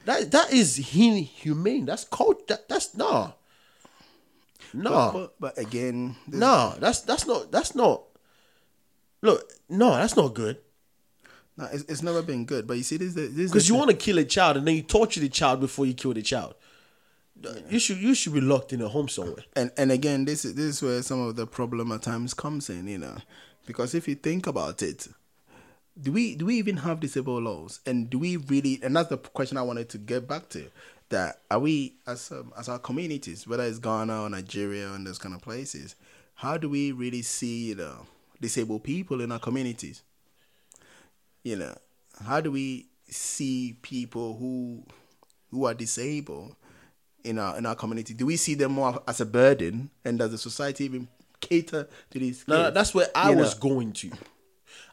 [0.05, 1.85] That that is inhumane.
[1.85, 2.47] That's cult.
[2.47, 3.33] That, that's nah.
[4.73, 6.75] Nah, but, but again, this, nah.
[6.79, 8.03] That's that's not that's not.
[9.21, 10.57] Look, no, that's not good.
[11.57, 12.65] no, it's, it's never been good.
[12.65, 14.81] But you see, this this Because you want to kill a child and then you
[14.81, 16.55] torture the child before you kill the child.
[17.69, 19.43] You should you should be locked in a home somewhere.
[19.55, 22.69] and and again, this is this is where some of the problem at times comes
[22.69, 22.87] in.
[22.87, 23.17] You know,
[23.65, 25.07] because if you think about it,
[26.01, 29.17] do we do we even have disabled laws and do we really and that's the
[29.17, 30.65] question i wanted to get back to
[31.09, 35.17] that are we as um, as our communities whether it's ghana or nigeria and those
[35.17, 35.95] kind of places
[36.35, 38.05] how do we really see you know
[38.39, 40.03] disabled people in our communities
[41.43, 41.75] you know
[42.25, 44.83] how do we see people who
[45.51, 46.55] who are disabled
[47.23, 50.31] in our in our community do we see them more as a burden and does
[50.31, 51.07] the society even
[51.41, 53.69] cater to these No, no, that's where I You was know?
[53.69, 54.11] going to,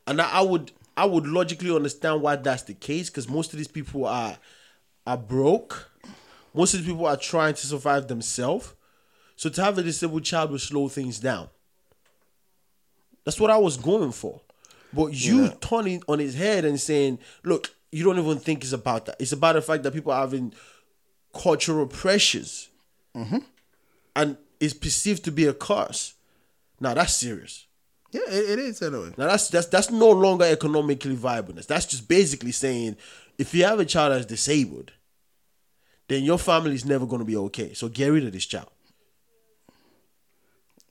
[0.06, 3.58] and I, I would I would logically understand why that's the case because most of
[3.58, 4.38] these people are
[5.06, 5.90] are broke.
[6.54, 8.74] Most of these people are trying to survive themselves.
[9.36, 11.48] So to have a disabled child will slow things down.
[13.24, 14.40] That's what I was going for.
[14.92, 19.06] But you turning on his head and saying, look, you don't even think it's about
[19.06, 19.16] that.
[19.20, 20.54] It's about the fact that people are having
[21.42, 22.68] cultural pressures.
[24.14, 26.14] And it's perceived to be a curse.
[26.80, 27.66] Now that's serious.
[28.12, 31.66] yeah it, it is anyway Now that's that's that's no longer economically viableness.
[31.66, 32.96] That's just basically saying
[33.38, 34.92] if you have a child that's disabled,
[36.08, 37.74] then your family is never going to be okay.
[37.74, 38.70] So get rid of this child.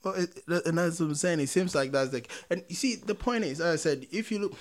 [0.04, 0.30] Well, it,
[0.68, 1.40] and that's what I'm saying.
[1.40, 4.32] It seems like that's like, and you see, the point is, as I said, if
[4.32, 4.54] you look,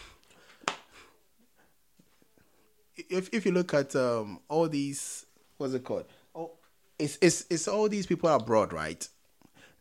[2.97, 5.24] if if you look at um all these,
[5.59, 6.05] what's it called?
[6.35, 6.53] Oh,
[6.99, 9.07] it's it's it's all these people abroad, right?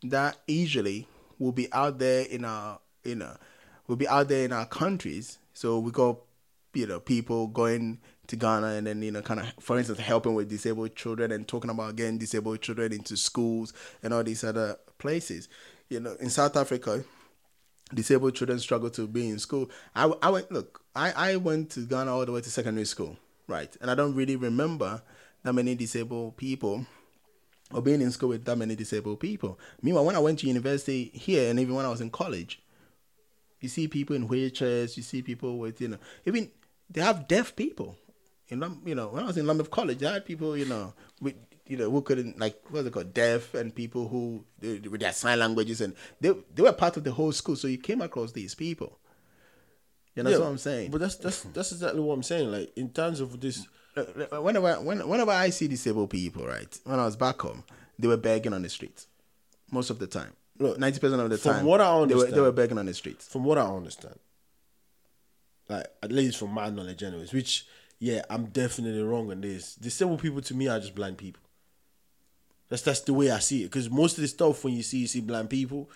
[0.04, 1.08] That usually
[1.38, 3.36] will be out there in our you know,
[3.86, 5.38] will be out there in our countries.
[5.52, 6.16] So we got
[6.72, 10.34] you know people going to Ghana and then you know kind of for instance helping
[10.34, 14.76] with disabled children and talking about getting disabled children into schools and all these other
[14.98, 15.48] places.
[15.90, 17.04] You know, in South Africa,
[17.92, 19.70] disabled children struggle to be in school.
[19.94, 23.16] I, I went look, I, I went to Ghana all the way to secondary school,
[23.46, 23.74] right?
[23.80, 25.02] And I don't really remember
[25.44, 26.84] that many disabled people
[27.72, 29.58] or being in school with that many disabled people.
[29.82, 32.60] Meanwhile, when I went to university here and even when I was in college,
[33.60, 36.50] you see people in wheelchairs, you see people with, you know, even
[36.90, 37.96] they have deaf people.
[38.48, 41.34] In you know, when I was in London College, they had people, you know, with
[41.66, 45.14] you know who couldn't like what's it called, deaf, and people who they- with their
[45.14, 47.56] sign languages, and they they were part of the whole school.
[47.56, 48.98] So you came across these people.
[50.14, 50.90] You know Yeah, what I'm saying?
[50.90, 52.52] But that's that's that's exactly what I'm saying.
[52.52, 57.04] Like in terms of this, whenever when, whenever I see disabled people, right, when I
[57.04, 57.64] was back home,
[57.98, 59.06] they were begging on the streets
[59.70, 60.32] most of the time.
[60.58, 62.78] Look, ninety percent of the from time, From what I they were, they were begging
[62.78, 63.26] on the streets.
[63.26, 64.18] from what I understand,
[65.68, 67.66] like at least from my knowledge, anyways, which
[67.98, 69.74] yeah, I'm definitely wrong on this.
[69.76, 71.42] Disabled people to me are just blind people.
[72.68, 73.64] That's that's the way I see it.
[73.66, 75.90] Because most of the stuff when you see you see blind people,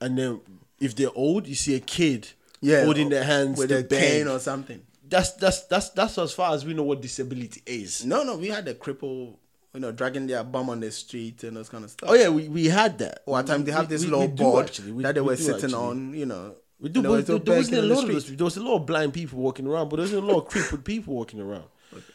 [0.00, 0.40] and then
[0.80, 2.28] if they're old, you see a kid
[2.60, 4.82] Yeah, holding their hands with a cane or something.
[5.08, 8.04] That's that's that's that's as far as we know what disability is.
[8.04, 9.36] No, no, we had a cripple,
[9.74, 12.10] you know, dragging their bum on the street and those kind of stuff.
[12.10, 13.22] Oh yeah, we, we had that.
[13.26, 15.02] Or at times they have this we- low board actually.
[15.02, 15.74] That they we were sitting actually.
[15.74, 16.54] on, you know.
[16.78, 18.36] We do, and but there, there wasn't a on the lot of those.
[18.36, 20.48] There was a lot of blind people walking around, but there wasn't a lot of
[20.48, 21.64] crippled people walking around.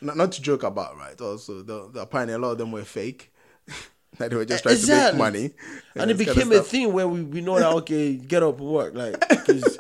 [0.01, 1.19] Not, not to joke about, right?
[1.19, 3.33] Also, the, the, apparently a lot of them were fake.
[4.17, 5.51] that they were just trying to make money.
[5.95, 8.43] and it this kind of became a thing where we, we know that okay, get
[8.43, 8.93] up and work.
[8.93, 9.77] Like, because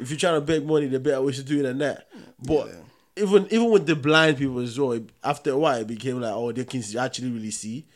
[0.00, 2.08] if you're trying to beg money, the better way to do it than that.
[2.38, 2.82] But Yeah.
[3.24, 6.52] even even with the blind people as well, after a while, it became like, oh,
[6.52, 7.86] they can actually really see.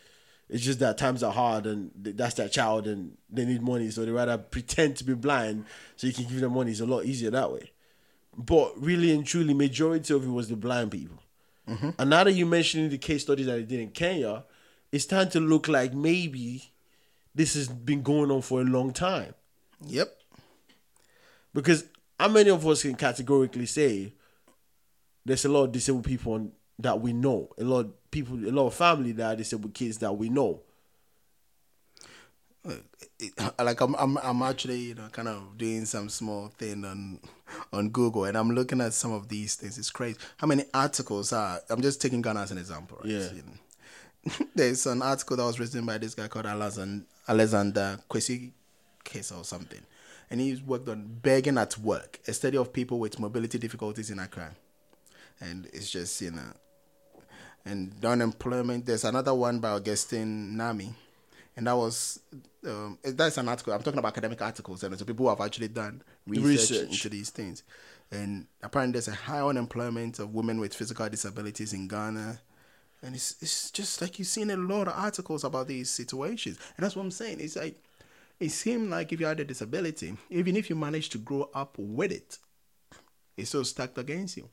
[0.48, 4.04] It's just that times are hard, and that's their child, and they need money, so
[4.04, 5.64] they rather pretend to be blind
[5.96, 6.70] so you can give them money.
[6.70, 7.70] It's a lot easier that way.
[8.36, 11.18] But really and truly, majority of it was the blind people.
[11.68, 11.90] Mm-hmm.
[11.98, 14.44] And now that you mentioning the case studies that they did in Kenya,
[14.92, 16.70] it's starting to look like maybe
[17.34, 19.34] this has been going on for a long time.
[19.86, 20.14] Yep.
[21.54, 21.84] Because
[22.18, 24.12] how many of us can categorically say
[25.24, 28.50] there's a lot of disabled people on, that we know, a lot of people, a
[28.50, 30.60] lot of family that are disabled kids that we know.
[32.66, 32.74] Uh,
[33.62, 37.20] like I'm, I'm I'm actually you know kind of doing some small thing on
[37.74, 39.76] on Google and I'm looking at some of these things.
[39.76, 41.60] It's crazy how many articles are.
[41.68, 42.98] I'm just taking Ghana as an example.
[43.02, 43.12] Right?
[43.12, 43.28] Yeah.
[43.32, 44.46] You know.
[44.54, 48.52] There's an article that was written by this guy called Alexander Alexander Kwesi
[49.04, 49.80] Case or something,
[50.30, 54.18] and he's worked on begging at work, a study of people with mobility difficulties in
[54.18, 54.52] Accra,
[55.40, 56.52] and it's just you know,
[57.64, 58.86] and unemployment.
[58.86, 60.94] There's another one by Augustine Naami
[61.56, 62.20] and that was
[62.66, 63.72] um, that's an article.
[63.72, 66.90] I'm talking about academic articles, and so people who have actually done research, Research.
[66.90, 67.62] into these things.
[68.10, 72.40] And apparently, there's a high unemployment of women with physical disabilities in Ghana,
[73.02, 76.84] and it's it's just like you've seen a lot of articles about these situations, and
[76.84, 77.38] that's what I'm saying.
[77.40, 77.76] It's like
[78.40, 81.76] it seemed like if you had a disability, even if you managed to grow up
[81.78, 82.38] with it,
[83.36, 84.48] it's so stacked against you.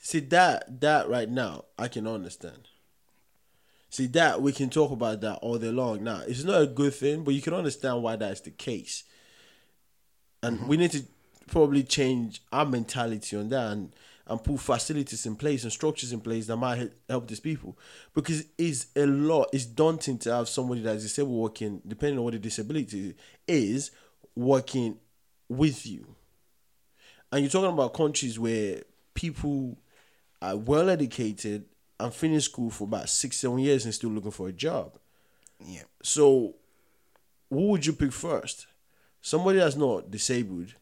[0.00, 2.68] See that that right now I can understand.
[3.90, 6.04] See that we can talk about that all day long.
[6.04, 9.04] Now it's not a good thing, but you can understand why that's the case.
[10.42, 10.68] And mm-hmm.
[10.68, 11.02] we need to
[11.48, 13.92] probably change our mentality on that and,
[14.28, 17.78] and put facilities in place and structures in place that might help these people.
[18.14, 22.34] Because it's a lot, it's daunting to have somebody that's disabled working, depending on what
[22.34, 23.14] the disability
[23.46, 23.90] is,
[24.36, 24.98] working
[25.48, 26.14] with you.
[27.32, 28.82] And you're talking about countries where
[29.14, 29.78] people
[30.42, 31.64] are well educated
[31.98, 34.98] and finish school for about six, seven years and still looking for a job.
[35.64, 35.82] Yeah.
[36.02, 36.54] So,
[37.50, 38.66] who would you pick first?
[39.20, 40.74] Somebody that's not disabled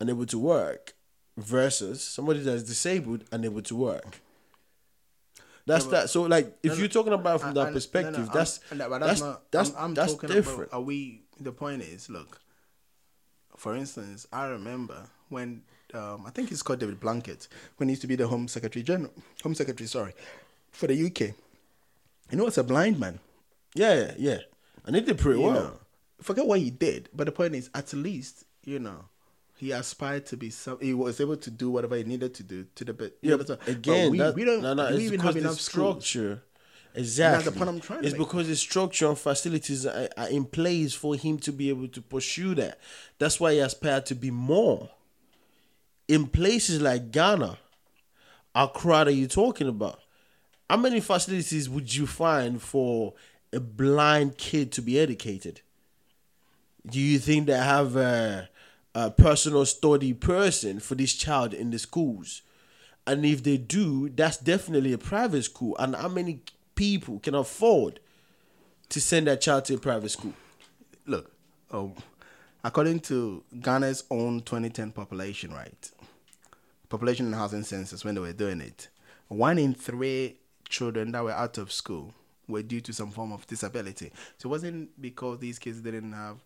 [0.00, 0.94] and able to work
[1.38, 4.20] versus somebody that's disabled and able to work.
[5.66, 6.08] That's that.
[6.10, 8.58] So, like, if you're talking about from I- that I- no, no, perspective, I'm- that's
[8.70, 10.68] that's not- that's I'm, I'm that's talking different.
[10.70, 11.22] About, are we?
[11.40, 12.40] The point is, look.
[13.56, 18.02] For instance, I remember when um, I think it's called David Blunkett when he used
[18.02, 20.14] to be the Home Secretary General, Home Secretary, sorry,
[20.70, 21.34] for the UK.
[22.30, 23.18] You know, it's a blind man.
[23.74, 24.38] yeah, yeah, yeah.
[24.84, 25.54] And he did pretty You well.
[25.54, 25.80] know,
[26.22, 29.04] forget what he did, but the point is, at least you know.
[29.58, 30.78] He aspired to be some.
[30.80, 33.18] He was able to do whatever he needed to do to the bit.
[33.20, 34.62] Yeah, but again, we, that, we don't.
[34.62, 36.42] no, no, we even have enough structure.
[36.94, 37.50] Exactly.
[37.50, 40.94] the point I'm trying to It's because the structure and facilities are, are in place
[40.94, 42.80] for him to be able to pursue that.
[43.18, 44.90] That's why he aspired to be more.
[46.06, 47.58] In places like Ghana,
[48.54, 50.00] Accra that you're talking about,
[50.70, 53.14] how many facilities would you find for
[53.52, 55.60] a blind kid to be educated?
[56.86, 58.48] Do you think they have a,
[59.06, 62.42] a personal study person for this child in the schools?
[63.06, 65.76] And if they do, that's definitely a private school.
[65.78, 66.42] And how many
[66.74, 68.00] people can afford
[68.90, 70.34] to send their child to a private school?
[71.08, 71.32] look,
[71.72, 71.92] oh,
[72.62, 75.90] according to Ghana's own 2010 population, right?
[76.88, 78.88] Population and housing census, when they were doing it,
[79.28, 80.36] one in three
[80.68, 82.14] children that were out of school
[82.46, 84.12] were due to some form of disability.
[84.38, 86.38] So it wasn't because these kids didn't have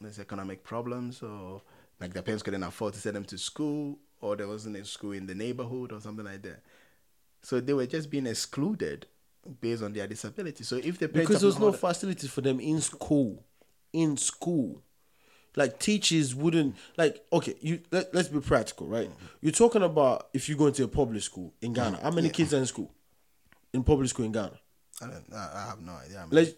[0.00, 1.62] these economic problems or
[2.00, 5.12] like their parents couldn't afford to send them to school or there wasn't a school
[5.12, 6.62] in the neighborhood or something like that.
[7.42, 9.06] So they were just being excluded
[9.60, 10.64] based on their disability.
[10.64, 13.44] So if the parents Because have there's no facilities for them in school.
[13.92, 14.82] In school.
[15.56, 19.10] Like teachers wouldn't like okay, you let, let's be practical, right?
[19.40, 21.98] You're talking about if you go into a public school in Ghana.
[22.02, 22.92] How many kids are in school?
[23.72, 24.52] In public school in Ghana?
[25.02, 26.24] I, don't, I I have no idea.
[26.30, 26.52] Let's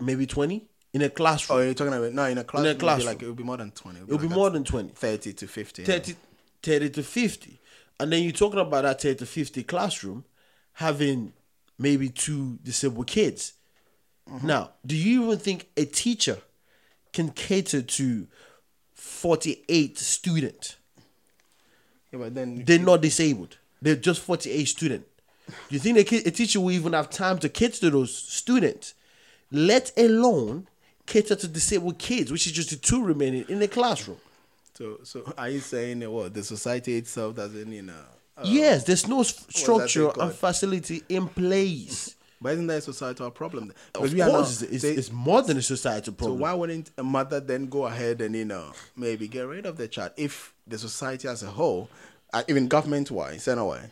[0.00, 1.58] maybe 20 in a classroom.
[1.58, 2.60] Oh, you're talking about no in a class.
[2.60, 3.06] In a It would be classroom.
[3.06, 4.00] like it would be more than twenty.
[4.00, 4.90] It'll be like more than 20.
[4.94, 5.84] thirty to fifty.
[5.84, 6.14] 30,
[6.62, 7.58] 30 to 50.
[8.00, 10.24] And then you're talking about that 30 to 50 classroom
[10.74, 11.32] having
[11.78, 13.52] maybe two disabled kids.
[14.28, 14.46] Mm-hmm.
[14.46, 16.38] Now, do you even think a teacher
[17.12, 18.26] can cater to
[18.94, 20.76] 48 students?
[22.12, 23.58] Yeah, but then They're not disabled.
[23.80, 25.08] They're just 48 students.
[25.48, 28.14] Do you think a, kid, a teacher will even have time to cater to those
[28.16, 28.94] students?
[29.50, 30.68] Let alone
[31.06, 34.18] cater to disabled kids, which is just the two remaining in the classroom.
[34.74, 38.04] so so are you saying that what the society itself doesn't you know?
[38.36, 42.16] Uh, Yes, there's no structure and facility in place.
[42.40, 43.70] But isn't that a societal problem?
[43.70, 46.38] Of Because we are course, not- it's, they- it's more than a societal problem.
[46.38, 49.76] so why wouldn't a mother then go ahead and you know maybe get rid of
[49.76, 51.88] the child if the society as a whole,
[52.32, 53.82] uh, even government wise, anyway,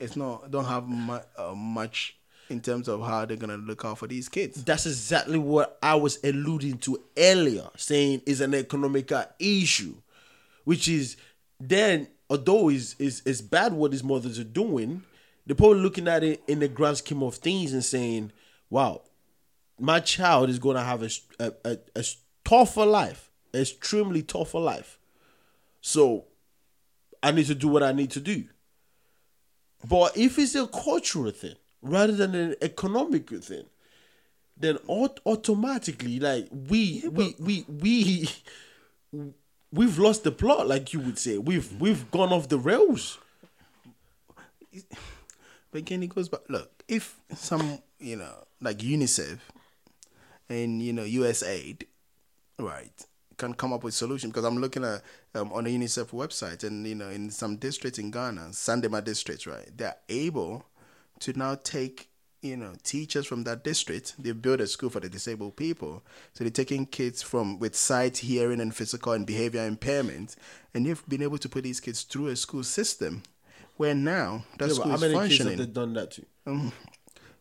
[0.00, 2.16] it's not don't have mu- uh, much
[2.48, 4.62] in terms of how they're gonna look out for these kids.
[4.64, 9.94] That's exactly what I was alluding to earlier, saying is an economical issue,
[10.64, 11.16] which is
[11.58, 15.02] then, although is is is bad what these mothers are doing,
[15.46, 18.32] they're probably looking at it in the grand scheme of things and saying,
[18.70, 19.02] "Wow,
[19.78, 22.04] my child is to have a, a, a, a
[22.44, 24.98] tougher life, extremely tougher life.
[25.80, 26.24] So
[27.22, 28.44] I need to do what I need to do.
[29.86, 31.56] But if it's a cultural thing
[31.88, 33.64] rather than an economical thing,
[34.56, 38.28] then aut- automatically, like we we we we
[39.72, 41.38] we've lost the plot, like you would say.
[41.38, 43.18] We've we've gone off the rails.
[45.72, 46.40] But again, it goes back.
[46.48, 49.38] Look, if some, you know, like UNICEF
[50.48, 51.82] and you know USAID,
[52.58, 53.04] right,
[53.36, 55.02] can come up with solution because I'm looking at
[55.34, 59.46] um, on the UNICEF website and you know in some districts in Ghana, Sandema districts,
[59.46, 60.64] right, they're able
[61.20, 62.08] to now take
[62.42, 64.14] you know teachers from that district.
[64.18, 66.02] They build a school for the disabled people,
[66.32, 70.36] so they're taking kids from with sight, hearing, and physical and behavior impairment
[70.76, 73.22] and they've been able to put these kids through a school system
[73.78, 76.26] where now that Yeah, school how many kids have they done that to?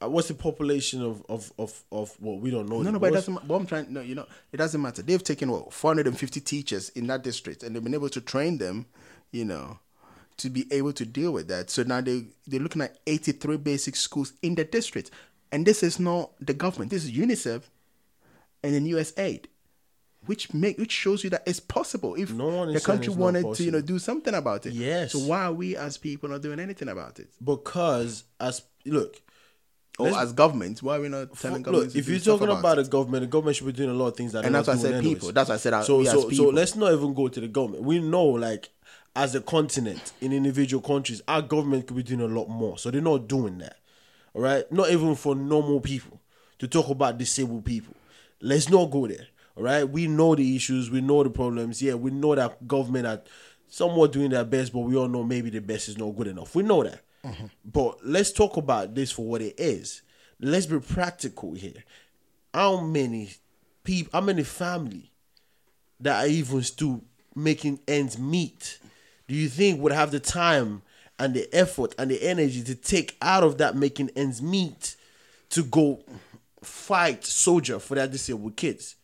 [0.01, 2.82] Uh, what's the population of of of of what we don't know?
[2.82, 3.43] No, no, but it doesn't.
[3.45, 5.01] What I'm trying, no, you know, it doesn't matter.
[5.01, 8.86] They've taken what 450 teachers in that district, and they've been able to train them,
[9.32, 9.80] you know,
[10.38, 11.70] to be able to deal with that.
[11.70, 15.12] So now they they're looking at 83 basic schools in the district,
[15.52, 16.92] and this is not the government.
[16.92, 17.64] This is UNICEF,
[18.64, 19.46] and then USAID,
[20.26, 23.72] which make which shows you that it's possible if No the country wanted to, you
[23.72, 24.74] know, do something about it.
[24.74, 25.12] Yes.
[25.14, 27.30] So why are we as people not doing anything about it?
[27.44, 29.22] because as look.
[29.98, 31.96] Or let's- as governments, why are we not telling governments?
[31.96, 34.08] Look, if you're talking about about the government, the government should be doing a lot
[34.08, 35.32] of things that And that's why I said doing people.
[35.32, 37.84] That's why I said, so so so let's not even go to the government.
[37.84, 38.68] We know like
[39.16, 42.78] as a continent in individual countries, our government could be doing a lot more.
[42.78, 43.78] So they're not doing that.
[44.34, 46.20] All right, not even for normal people
[46.59, 47.95] to talk about disabled people.
[48.41, 49.28] Let's not go there.
[49.55, 51.82] All right, we know the issues, we know the problems.
[51.82, 53.22] Yeah, we know that government are
[53.70, 56.53] somewhat doing their best, but we all know maybe the best is not good enough.
[56.53, 57.01] We know that.
[57.24, 57.45] Mm-hmm.
[57.63, 60.01] But let's talk about this for what it is.
[60.39, 61.84] Let's be practical here.
[62.53, 63.32] How many
[63.84, 65.11] people, how many family
[66.01, 67.01] that are even still
[67.34, 68.80] making ends meet,
[69.28, 70.82] do you think would have the time
[71.17, 74.95] and the effort and the energy to take out of that making ends meet
[75.49, 76.03] to go
[76.61, 78.95] fight soldier for that disabled kids,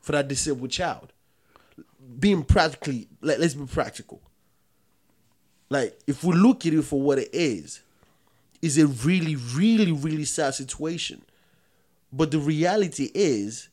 [0.00, 1.12] for that disabled child?
[2.18, 4.22] Being practically, like, let's be practical.
[5.68, 7.82] Like, if we look at it for what it is,
[8.60, 11.22] is a really, really, really sad situation.
[12.12, 13.68] But the reality is,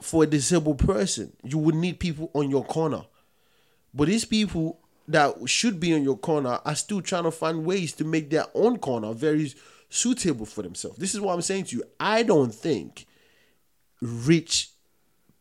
[0.00, 3.04] for a disabled person, you would need people on your corner.
[3.92, 7.92] But these people that should be on your corner are still trying to find ways
[7.94, 9.52] to make their own corner very
[9.88, 10.98] suitable for themselves.
[10.98, 11.82] This is what I'm saying to you.
[11.98, 13.06] I don't think
[14.00, 14.70] rich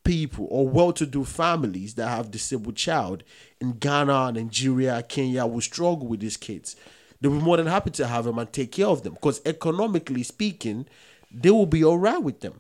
[0.03, 3.23] people or well-to-do families that have disabled child
[3.61, 6.75] in Ghana, Nigeria, Kenya will struggle with these kids.
[7.21, 10.23] They'll be more than happy to have them and take care of them because economically
[10.23, 10.87] speaking,
[11.31, 12.59] they will be all right with them.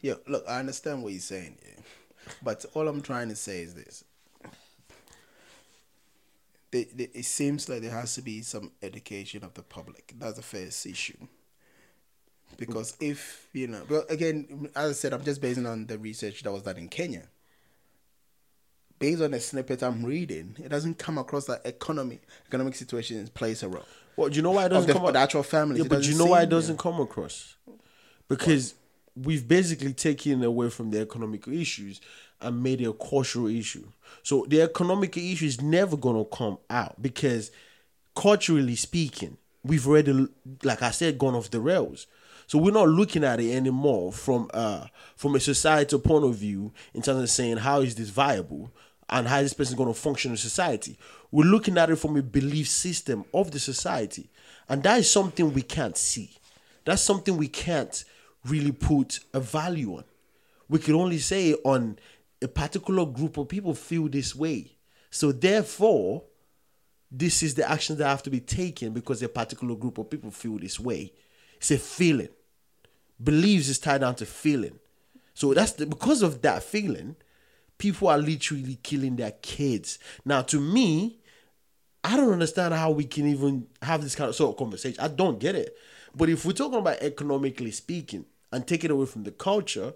[0.00, 1.82] Yeah, look, I understand what you're saying, yeah.
[2.42, 4.04] but all I'm trying to say is this:
[6.70, 10.14] they, they, it seems like there has to be some education of the public.
[10.18, 11.16] That's the first issue.
[12.56, 16.42] Because if you know, well, again, as I said, I'm just basing on the research
[16.42, 17.28] that was done in Kenya.
[18.98, 23.62] Based on the snippet I'm reading, it doesn't come across that economy, economic situation plays
[23.62, 23.86] a role.
[24.14, 25.80] Well, do you know why it doesn't the- come the actual family?
[25.80, 27.56] Yeah, but do you know why it doesn't come across?
[28.28, 28.74] Because
[29.22, 32.00] we've basically taken away from the economic issues
[32.40, 33.86] and made it a cultural issue.
[34.22, 37.50] So the economic issue is never gonna come out because
[38.14, 40.28] culturally speaking, we've already,
[40.62, 42.06] like I said, gone off the rails.
[42.46, 46.72] So we're not looking at it anymore from uh from a societal point of view
[46.94, 48.72] in terms of saying how is this viable
[49.08, 50.98] and how this person to function in society.
[51.30, 54.30] We're looking at it from a belief system of the society,
[54.68, 56.30] and that is something we can't see.
[56.84, 58.04] That's something we can't
[58.46, 60.04] really put a value on.
[60.68, 61.98] We can only say on
[62.42, 64.76] a particular group of people feel this way.
[65.10, 66.24] So therefore,
[67.10, 70.30] this is the action that have to be taken because a particular group of people
[70.30, 71.12] feel this way.
[71.56, 72.28] It's a feeling.
[73.22, 74.78] Beliefs is tied down to feeling.
[75.34, 77.16] So that's the, because of that feeling,
[77.78, 79.98] people are literally killing their kids.
[80.24, 81.18] Now, to me,
[82.02, 85.00] I don't understand how we can even have this kind of sort of conversation.
[85.00, 85.76] I don't get it.
[86.14, 89.94] But if we're talking about economically speaking and take it away from the culture,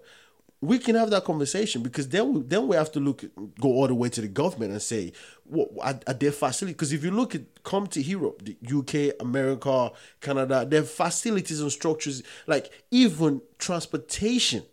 [0.61, 3.23] we can have that conversation because then we, then we have to look
[3.59, 5.11] go all the way to the government and say
[5.43, 9.21] what are, are there facilities because if you look at come to Europe the UK
[9.21, 9.91] America
[10.21, 14.63] Canada their facilities and structures like even transportation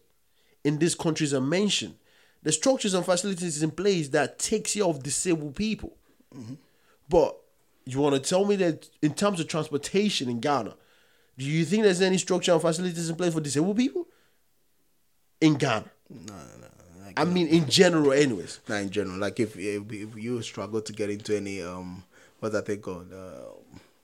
[0.64, 1.94] in these countries are mentioned.
[2.42, 5.96] The structures and facilities in place that takes care of disabled people.
[6.34, 6.54] Mm-hmm.
[7.08, 7.36] But
[7.84, 10.74] you want to tell me that in terms of transportation in Ghana
[11.38, 14.06] Do you think there's any structure and facilities in place for disabled people
[15.40, 15.84] in Ghana?
[16.10, 17.04] No, no.
[17.04, 18.60] Like, I mean, in general, anyways.
[18.68, 19.18] not in general.
[19.18, 22.04] Like if, if if you struggle to get into any um
[22.40, 23.52] what's that thing called uh,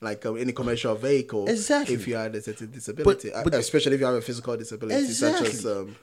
[0.01, 1.95] like um, any commercial vehicle, Exactly.
[1.95, 5.07] If you had a certain disability, but- uh, especially if you have a physical disability,
[5.09, 5.97] such as um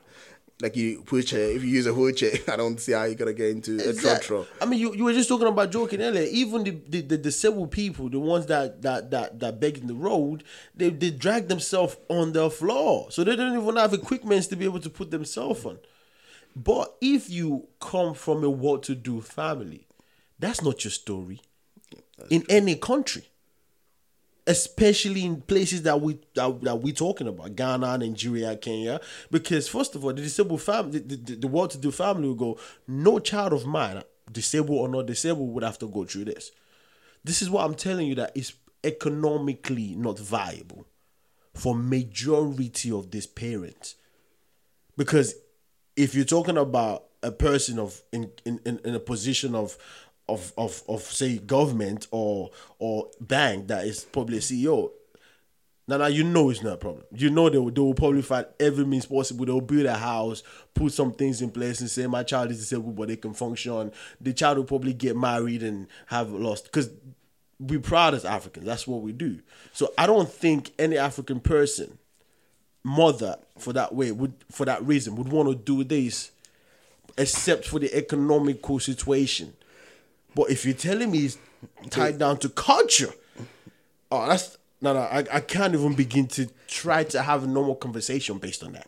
[0.61, 1.51] like you wheelchair.
[1.51, 4.25] If you use a wheelchair, I don't see how you're gonna get into a Exact-
[4.25, 4.45] trotro.
[4.61, 6.27] I mean, you, you were just talking about joking earlier.
[6.29, 9.93] Even the, the, the disabled people, the ones that that that that beg in the
[9.95, 10.43] road,
[10.75, 14.65] they they drag themselves on the floor, so they don't even have equipment to be
[14.65, 15.77] able to put themselves on.
[16.55, 19.87] But if you come from a well-to-do family,
[20.39, 21.41] that's not your story
[22.29, 23.27] in any country,
[24.47, 28.99] especially in places that we that, that we're talking about, Ghana, Nigeria, Kenya.
[29.31, 33.19] Because first of all, the disabled family, the, the, the well-to-do family will go, no
[33.19, 36.51] child of mine, disabled or not disabled, would have to go through this.
[37.23, 40.85] This is what I'm telling you that is economically not viable
[41.55, 43.95] for majority of these parents
[44.97, 45.35] because
[45.95, 49.77] if you're talking about a person of in, in, in a position of
[50.27, 54.91] of, of of say government or or bank that is probably a CEO,
[55.87, 57.03] now now you know it's not a problem.
[57.13, 59.45] You know they will, they will probably find every means possible.
[59.45, 62.59] They will build a house, put some things in place, and say my child is
[62.59, 63.91] disabled but they can function.
[64.19, 66.89] The child will probably get married and have lost because
[67.59, 68.65] we proud as Africans.
[68.65, 69.39] That's what we do.
[69.73, 71.97] So I don't think any African person
[72.83, 76.31] mother for that way would for that reason would want to do this
[77.17, 79.53] except for the economical situation
[80.35, 81.37] but if you're telling me it's
[81.89, 83.13] tied down to culture
[84.11, 87.75] oh that's no no I, I can't even begin to try to have a normal
[87.75, 88.87] conversation based on that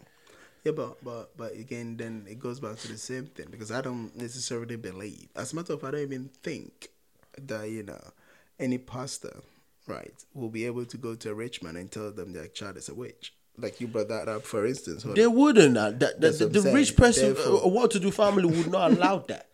[0.67, 3.79] Yeah, but but but again, then it goes back to the same thing because I
[3.79, 5.29] don't necessarily believe.
[5.33, 6.89] As a matter of, fact, I don't even think
[7.41, 8.03] that you know
[8.59, 9.43] any pastor,
[9.87, 12.75] right, will be able to go to a rich man and tell them their child
[12.75, 13.33] is a witch.
[13.59, 15.03] Like you brought that up, for instance.
[15.03, 18.91] they wouldn't uh, that, that, the, the rich person Therefore- a well-to-do family would not
[18.91, 19.47] allow that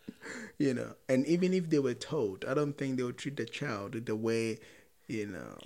[0.58, 3.44] you know, and even if they were told, I don't think they would treat the
[3.44, 4.60] child the way,
[5.08, 5.58] you know.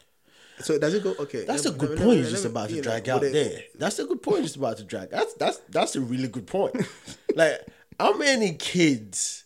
[0.61, 1.15] So does it go?
[1.21, 3.23] Okay, That's a let good let point let you're just about to know, drag out
[3.23, 3.61] it- there.
[3.75, 5.11] That's a good point you're just about to drag.
[5.11, 6.75] That's that's that's a really good point.
[7.35, 7.61] like
[8.01, 9.45] how many kids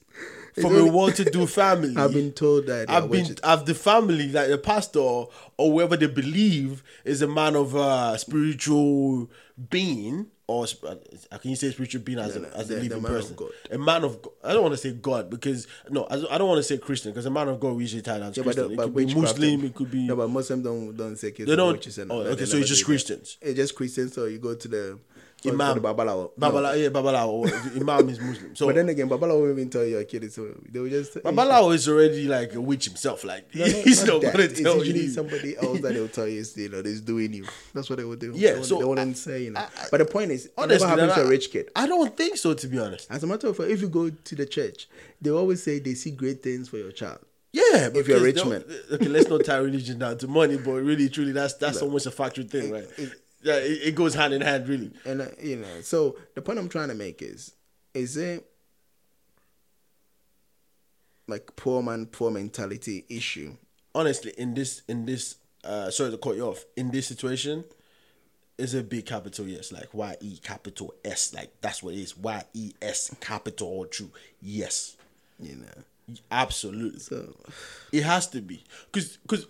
[0.61, 4.48] from a only- well-to-do family I've been told that I've been have the family like
[4.48, 5.28] the pastor or
[5.59, 9.30] whoever they believe is a man of uh, spiritual
[9.70, 10.96] being or uh,
[11.38, 13.36] can you say spiritual being as No, a no, as a living person
[13.70, 14.32] a man of God.
[14.44, 16.78] I don't want to say God because no I don't- I don't want to say
[16.78, 18.76] Christian because a man of God we usually tie down to Yeah, but, Christian it
[18.76, 21.57] but could be Muslim it could be no, but Muslims don't don't say kids They
[21.57, 22.86] don't- oh, okay, so it's just that.
[22.86, 23.38] Christians.
[23.40, 24.12] It's just Christians.
[24.14, 24.98] So you go to the to
[25.47, 26.30] Imam the babalawo.
[26.36, 26.72] No.
[26.74, 30.24] Yeah Babalawo Imam is Muslim so But then again, babalawo won't even tell your kid
[30.24, 30.28] a,
[30.70, 34.20] they will just Babalawo is already like a witch himself like No, no, he's not
[34.22, 34.32] that.
[34.32, 37.32] gonna It's tell usually you somebody else that they'll tell you, you know, is doing
[37.32, 37.47] you.
[37.74, 38.32] That's what they will do.
[38.34, 39.61] Yeah, they, so they wouldn't say, you know.
[39.61, 41.70] I- I- but the point is, it Honestly, never happens to a rich kid.
[41.74, 44.11] I don't think so to be honest As a matter of fact, if you go
[44.11, 44.88] to the church,
[45.20, 47.18] they always say they see great things for your child.
[47.53, 48.64] Yeah, If you're a rich man.
[48.93, 52.11] Okay, let's not tie religion down to money, but really, truly, that's that's almost a
[52.11, 52.86] factory thing, right?
[53.43, 54.93] Yeah, it, it goes hand in hand, really.
[55.05, 57.53] And uh, you know, so the point I'm trying to make is,
[57.95, 58.47] is it
[61.28, 63.57] like poor man, poor mentality issue?
[63.95, 66.64] Honestly, in this, in this, uh, sorry to cut you off.
[66.76, 67.64] In this situation,
[68.59, 72.16] is a big capital yes, like Y E capital S, like that's what it is.
[72.16, 74.11] Y E S capital all true.
[74.40, 74.97] Yes,
[75.40, 77.01] You know, absolutely.
[77.01, 77.34] so
[77.93, 79.47] It has to be because because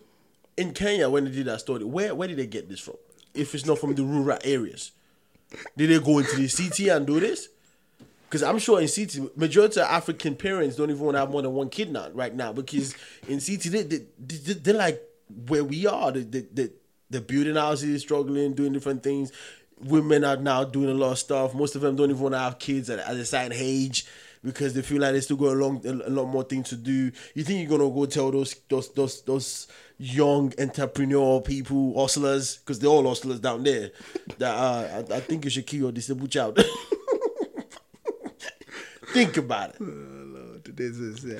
[0.57, 2.97] in Kenya when they did that story, where where did they get this from?
[3.35, 4.93] If it's not from the rural areas,
[5.76, 7.49] did they go into the city and do this?
[8.28, 11.43] Because I'm sure in city, majority of African parents don't even want to have more
[11.43, 12.95] than one kid now right now because
[13.28, 15.03] in city they they they they're like
[15.49, 16.12] where we are.
[16.12, 16.68] They they they
[17.11, 19.33] they're building houses, struggling, doing different things.
[19.78, 21.55] Women are now doing a lot of stuff.
[21.55, 24.07] Most of them don't even want to have kids at, at a certain age
[24.45, 27.12] because they feel like they still got a long a lot more things to do.
[27.34, 29.68] You think you're gonna go tell those those those those
[29.99, 33.90] young entrepreneur people, hustlers, because they're all hustlers down there,
[34.38, 36.59] that uh, I, I think you should kill your disabled child.
[39.12, 39.76] think about it.
[39.80, 41.38] oh Lord, this is yeah.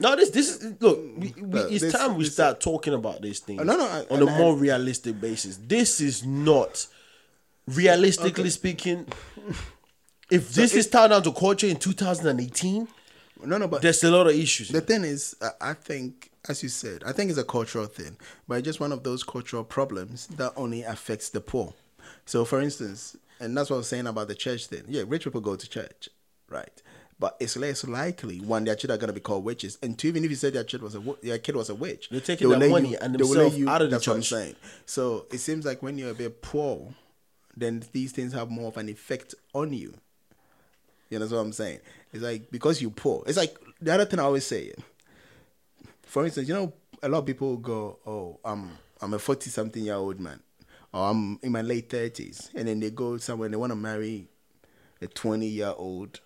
[0.00, 0.98] No, this this is look.
[1.18, 3.62] We, we, it's this- time we this- start talking about these things.
[3.64, 5.56] No, no, I- on a and- more realistic basis.
[5.58, 6.86] This is not
[7.66, 9.06] realistically speaking.
[10.30, 12.88] If this is tied down to culture in 2018,
[13.44, 14.68] No, no, but there's a lot of issues.
[14.68, 18.16] The thing is, I- think, as you said, I think it's a cultural thing,
[18.48, 21.72] but it's just one of those cultural problems that only affects the poor.
[22.26, 24.82] So, for instance, and that's what I was saying about the church thing.
[24.88, 26.08] Yeah, rich people go to church,
[26.48, 26.82] right?
[27.20, 30.22] but it's less likely one their children are gonna be called witches, and two, even
[30.22, 32.68] if you said their kid was a their kid was a witch, They're taking their
[32.70, 34.28] money you- and they will let themselves out of the That's what I'm church.
[34.30, 34.56] saying.
[34.86, 36.94] So it seems like when you're a bit poor,
[37.56, 39.94] then these things have more of an effect on you.
[41.10, 41.80] You know what I'm saying?
[42.12, 43.22] It's like because you're poor.
[43.26, 44.72] It's like the other thing I always say.
[46.02, 49.82] For instance, you know, a lot of people go, "Oh, I'm I'm a forty something
[49.82, 50.40] year old man,
[50.92, 53.76] or I'm in my late thirties," and then they go somewhere and they want to
[53.76, 54.28] marry
[55.00, 56.20] a twenty year old,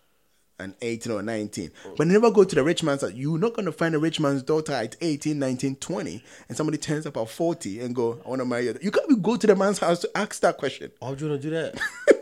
[0.58, 1.94] an eighteen or nineteen, oh.
[1.96, 3.12] but they never go to the rich man's house.
[3.12, 7.06] You're not gonna find a rich man's daughter at 18, 19, 20, and somebody turns
[7.06, 9.46] up at forty and go, "I want to marry you." You can't even go to
[9.46, 10.90] the man's house to ask that question.
[10.98, 11.80] Why would you want to do that?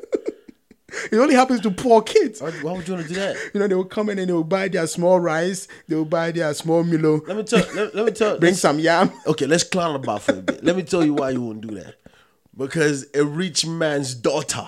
[1.11, 2.41] It only happens to poor kids.
[2.41, 3.36] Why, why would you want to do that?
[3.55, 6.05] You know, they will come in and they will buy their small rice, they will
[6.05, 7.64] buy their small Milo, Let me tell.
[7.74, 8.38] Let, let me tell.
[8.38, 9.11] bring some yam.
[9.26, 10.64] Okay, let's clown about for a bit.
[10.64, 11.97] Let me tell you why you won't do that.
[12.57, 14.66] Because a rich man's daughter,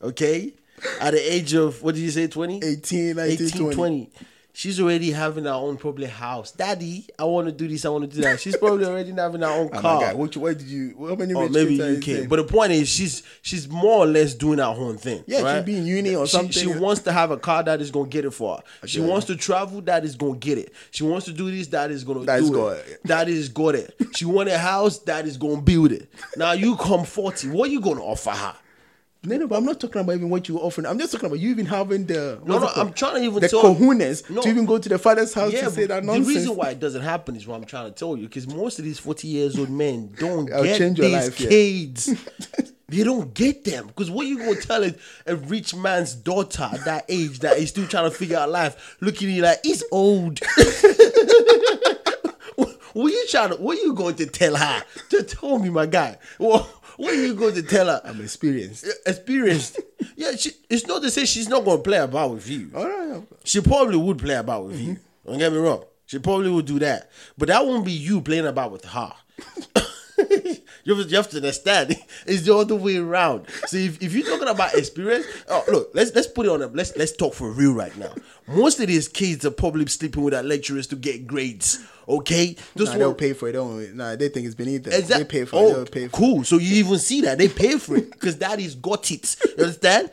[0.00, 0.54] okay,
[1.00, 2.56] at the age of what did you say, 20?
[2.64, 3.74] 18, 19, 18, 20.
[3.74, 4.10] 20.
[4.58, 6.50] She's already having her own probably house.
[6.50, 8.40] Daddy, I want to do this, I want to do that.
[8.40, 10.00] She's probably already having her own Oh my car.
[10.00, 11.84] God, which, where did you, how many oh, or maybe you
[12.24, 12.28] UK.
[12.28, 15.22] But the point is, she's she's more or less doing her own thing.
[15.28, 15.64] Yeah, she right?
[15.64, 16.50] be in uni or She- something.
[16.50, 18.88] She wants to have a car that is gonna get it for her.
[18.88, 20.72] She wants to travel, that is gonna get it.
[20.90, 22.52] She wants to do this, that is gonna That do is it.
[22.54, 23.00] got it.
[23.04, 23.94] That is got it.
[24.16, 26.08] She want a house, that is gonna build it.
[26.36, 28.56] Now you come forty, what you gonna offer her?
[29.24, 30.86] No, no, but I'm not talking about even what you're offering.
[30.86, 32.68] I'm just talking about you even having the, No, no.
[32.76, 34.42] I'm trying to even the tell cojones No.
[34.42, 36.70] to even go to the father's house Yeah, to say that that the reason why
[36.70, 38.28] it doesn't happen is what I'm trying to tell you.
[38.28, 41.40] Because most of these 40 years old men don't I'll get change your these life,
[41.40, 41.48] yeah.
[41.48, 42.14] kids.
[42.88, 43.88] they don't get them.
[43.88, 44.94] Because what you gonna tell a,
[45.26, 48.96] a rich man's daughter at that age that is still trying to figure out life,
[49.00, 50.38] looking at you like he's old.
[52.56, 53.56] what you trying to?
[53.56, 54.82] What you going to tell her?
[55.10, 56.18] Just tell me, my guy.
[56.38, 56.68] What,
[56.98, 58.00] what are you going to tell her?
[58.04, 58.86] I'm experienced.
[59.06, 59.80] Experienced.
[60.16, 62.72] Yeah, she, it's not to say she's not going to play about with you.
[62.74, 63.22] All right.
[63.44, 64.94] She probably would play about with you.
[64.94, 65.30] Mm-hmm.
[65.30, 65.84] Don't get me wrong.
[66.06, 67.08] She probably would do that.
[67.36, 69.12] But that won't be you playing about with her.
[70.18, 71.96] you, have to, you have to understand.
[72.26, 73.46] It's the other way around.
[73.66, 76.66] So if, if you're talking about experience, oh look, let's let's put it on a
[76.66, 78.12] let's let's talk for real right now.
[78.48, 81.78] Most of these kids are probably sleeping with their lecturers to get grades.
[82.08, 82.56] Okay?
[82.74, 83.52] Those Nah, one- they'll pay for it.
[83.52, 83.94] Don't.
[83.96, 84.92] Nah, they think it's beneath them.
[84.94, 85.24] Exactly.
[85.24, 85.90] They pay for oh, it.
[85.90, 86.12] Pay for it.
[86.12, 86.44] cool.
[86.44, 89.36] So you even see that they pay for it because daddy's got it.
[89.56, 90.10] You understand?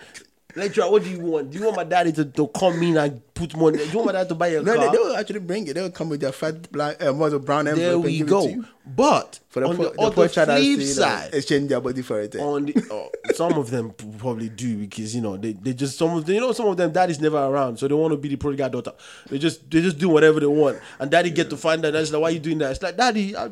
[0.56, 1.52] Lecturer, what do you want?
[1.52, 3.78] Do you want my daddy to, to come in and put money?
[3.78, 4.86] Do you want my dad to buy a No, car?
[4.86, 5.74] No, they'll actually bring it.
[5.74, 8.30] They'll come with their fat black, uh, what, brown envelope there and we give it
[8.30, 8.46] go.
[8.48, 8.66] to you.
[8.88, 11.82] But For the, on poor, the, the other poor child flip know, side, exchange their
[11.82, 12.36] body for it.
[12.36, 12.40] eh?
[12.40, 16.16] on the oh, some of them probably do because you know they, they just some
[16.16, 18.30] of them you know some of them daddy's never around so they want to be
[18.30, 18.92] the prodigal daughter
[19.28, 22.12] they just they just do whatever they want and daddy get to find out that's
[22.12, 23.48] like why you doing that it's like daddy I,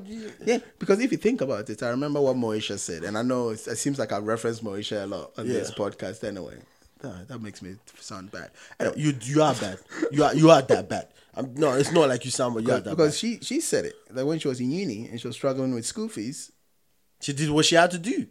[0.45, 3.49] Yeah, because if you think about it, I remember what Moesha said, and I know
[3.49, 6.57] it's, it seems like I reference Moesha a lot on this podcast anyway.
[7.05, 8.51] Ah, that makes me sound bad.
[8.95, 9.77] You you are bad
[10.11, 12.71] you are you are that bad I'm, no it's not like you sound but you
[12.71, 15.19] are that because bad she she said it that when she was in uni and
[15.19, 16.51] she was struggling with school fees,
[17.19, 18.27] she did what she had to do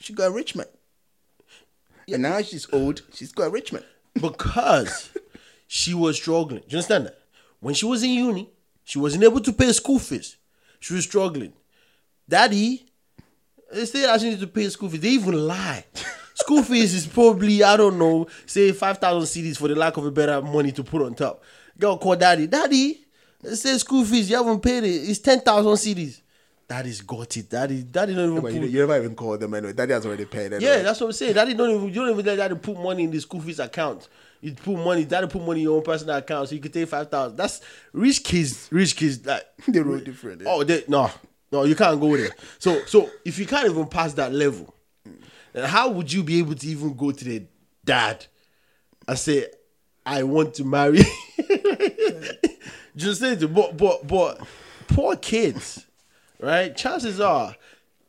[0.00, 0.66] she got a rich man.
[2.08, 3.84] And now she's old, she's got a rich man.
[4.14, 5.10] because
[5.68, 6.62] she was struggling.
[6.62, 7.18] Do you understand that?
[7.60, 8.50] When she was in uni,
[8.84, 10.36] she wasn't able to pay school fees.
[10.80, 11.52] She was struggling.
[12.28, 12.86] Daddy,
[13.72, 15.00] they that she needs to pay school fees.
[15.00, 15.84] They even lie.
[16.50, 20.10] School fees is probably, I don't know, say 5,000 cedis for the lack of a
[20.10, 21.44] better money to put on top.
[21.78, 22.48] Girl call daddy.
[22.48, 23.06] Daddy,
[23.44, 24.88] say school fees, you haven't paid it.
[25.08, 26.22] It's 10,000 cedis.
[26.66, 27.48] Daddy's got it.
[27.48, 29.74] Daddy, daddy don't even But put you, never even call them anyway.
[29.74, 30.64] Daddy has already paid anyway.
[30.64, 31.34] yeah, that's what I'm saying.
[31.34, 34.08] Daddy don't even you don't even let daddy put money in the school fees account.
[34.40, 36.88] You put money, daddy put money in your own personal account, so you can take
[36.88, 37.36] five thousand.
[37.36, 37.60] That's
[37.92, 40.42] rich kids, rich kids like They're real different.
[40.42, 40.46] Eh?
[40.48, 41.12] Oh, they no,
[41.52, 42.30] no, you can't go there.
[42.58, 44.74] So so if you can't even pass that level,
[45.54, 47.44] how would you be able to even go to the
[47.84, 48.26] dad
[49.06, 49.46] and say,
[50.04, 51.00] I want to marry?
[52.96, 54.40] Just say to but but but
[54.88, 55.86] poor kids,
[56.40, 56.76] right?
[56.76, 57.54] Chances are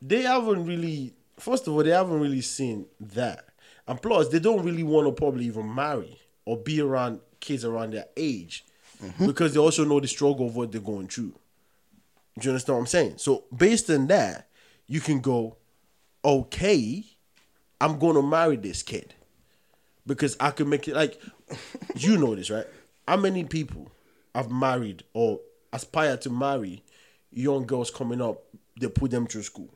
[0.02, 3.46] they haven't really first of all, they haven't really seen that.
[3.88, 7.94] And plus they don't really want to probably even marry or be around kids around
[7.94, 8.66] their age.
[9.04, 9.26] Mm-hmm.
[9.26, 11.34] Because they also know the struggle of what they're going through.
[12.40, 13.14] Do you understand what I'm saying?
[13.18, 14.48] So based on that,
[14.88, 15.58] you can go,
[16.24, 17.04] okay,
[17.82, 19.14] I'm gonna marry this kid
[20.08, 21.20] because I can make it like
[21.96, 22.66] you know this, right?
[23.08, 23.92] How many people
[24.36, 25.40] have married or
[25.74, 26.84] aspire to marry
[27.32, 28.42] young girls coming up?
[28.80, 29.70] They put them through school.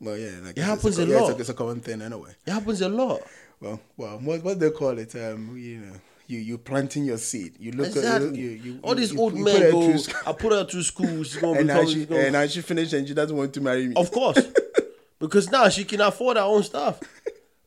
[0.00, 1.30] Well, yeah, like It happens a yeah, lot.
[1.30, 2.32] It's a, it's a common thing anyway.
[2.46, 3.20] It happens a lot.
[3.60, 5.14] Well, well, what what they call it?
[5.14, 5.92] Um, you know,
[6.26, 7.54] you you planting your seed.
[7.60, 8.28] You look Exactly.
[8.30, 9.96] at you, you All these you- old put men go.
[10.26, 11.22] I put her through school.
[11.22, 13.54] She's gonna and now she she's gonna- and now she finished and she doesn't want
[13.54, 13.94] to marry me.
[13.96, 14.38] Of course,
[15.20, 16.98] because now she can afford her own stuff.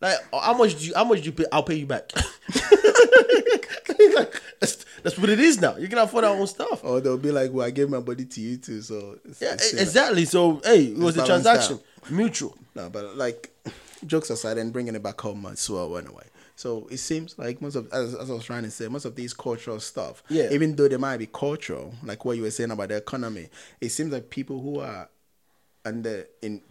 [0.06, 0.94] Like how much do you?
[0.96, 1.46] How much do you pay?
[1.52, 2.12] I'll pay you back.
[4.16, 4.42] like,
[5.04, 5.78] That's what it is now.
[5.78, 6.84] You can afford our own stuff.
[6.84, 9.54] Or they'll be like, "Well, I gave my body to you too." So it's, Yeah,
[9.54, 10.26] exactly.
[10.26, 11.80] So hey, it was a transaction,
[12.10, 12.56] mutual.
[12.76, 13.52] No, but like
[14.06, 16.26] jokes aside, and bringing it back home as well, anyway.
[16.58, 19.16] So it seems like most of, as, as I was trying to say, most of
[19.16, 20.48] these cultural stuff, Yeah.
[20.52, 23.50] even though they might be cultural, like what you were saying about the economy,
[23.82, 25.10] it seems like people who are
[25.84, 26.62] under in,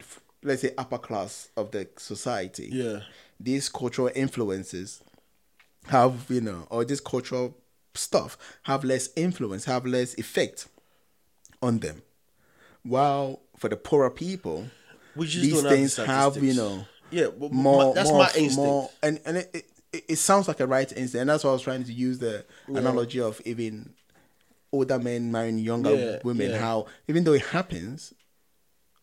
[0.43, 3.01] let's say, upper class of the society, Yeah.
[3.41, 5.03] These cultural influences
[5.89, 7.57] have you know, or this cultural
[7.95, 10.67] stuff have less influence, have less effect
[11.63, 12.03] on them.
[12.83, 14.67] While for the poorer people,
[15.17, 18.57] these don't have things have, you know Yeah, more my- that's more, my instinct.
[18.57, 21.53] more and and it, it, it sounds like a right instinct and that's why I
[21.53, 23.95] was trying to use the analogy of even
[24.73, 26.59] older men marrying younger Yeah, women yeah.
[26.59, 28.13] how even though it happens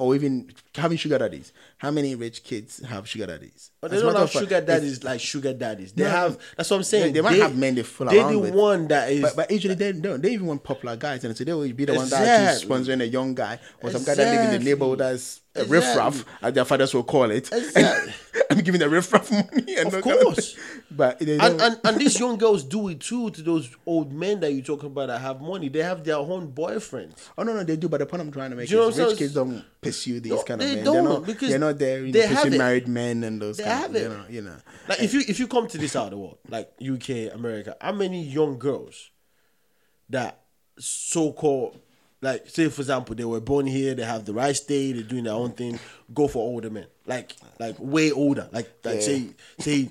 [0.02, 0.34] or even
[0.76, 4.32] having sugar daddies how many rich kids have sugar daddies But they As don't have
[4.32, 5.92] fact, sugar daddies like sugar daddies.
[5.94, 6.38] They No, have.
[6.58, 7.14] That's what I'm saying.
[7.14, 8.54] they might have men they fool around the with.
[8.54, 9.22] one that is.
[9.26, 10.22] but, but usually they don't.
[10.22, 12.70] They even want popular guys, and so they will be the one that is Exactly.
[12.70, 15.78] sponsoring a young guy or some guy that live in the neighborhood that's a Exactly.
[15.80, 17.52] riffraff, as their fathers will call it.
[17.52, 18.14] Exactly.
[18.50, 19.76] I'm giving the riffraff money.
[19.76, 20.56] And Of that kind of course.
[20.90, 24.54] but and, and and these young girls do it too to those old men that
[24.54, 25.68] you talking about that have money.
[25.68, 27.30] They have their own boyfriends.
[27.38, 27.90] oh no, no, they do.
[27.90, 30.44] But the point I'm trying to make Do is rich kids don't pursue these No,
[30.44, 30.84] kind of they men.
[30.86, 32.06] don't, they're not because they're not there.
[32.06, 32.58] You they know, it.
[32.58, 33.58] married men and those.
[33.58, 34.02] They kind have of, it.
[34.04, 34.58] You know, you know.
[34.88, 37.76] Like if you if you come to this out of the world, like UK, America,
[37.82, 39.10] how many young girls
[40.10, 40.42] that
[40.80, 41.80] so called
[42.22, 45.24] like say for example they were born here, they have the right state, they're doing
[45.26, 45.80] their own thing,
[46.14, 46.86] go for older men.
[47.06, 48.48] Like like way older.
[48.52, 49.02] Like like Yeah.
[49.02, 49.28] say
[49.60, 49.90] say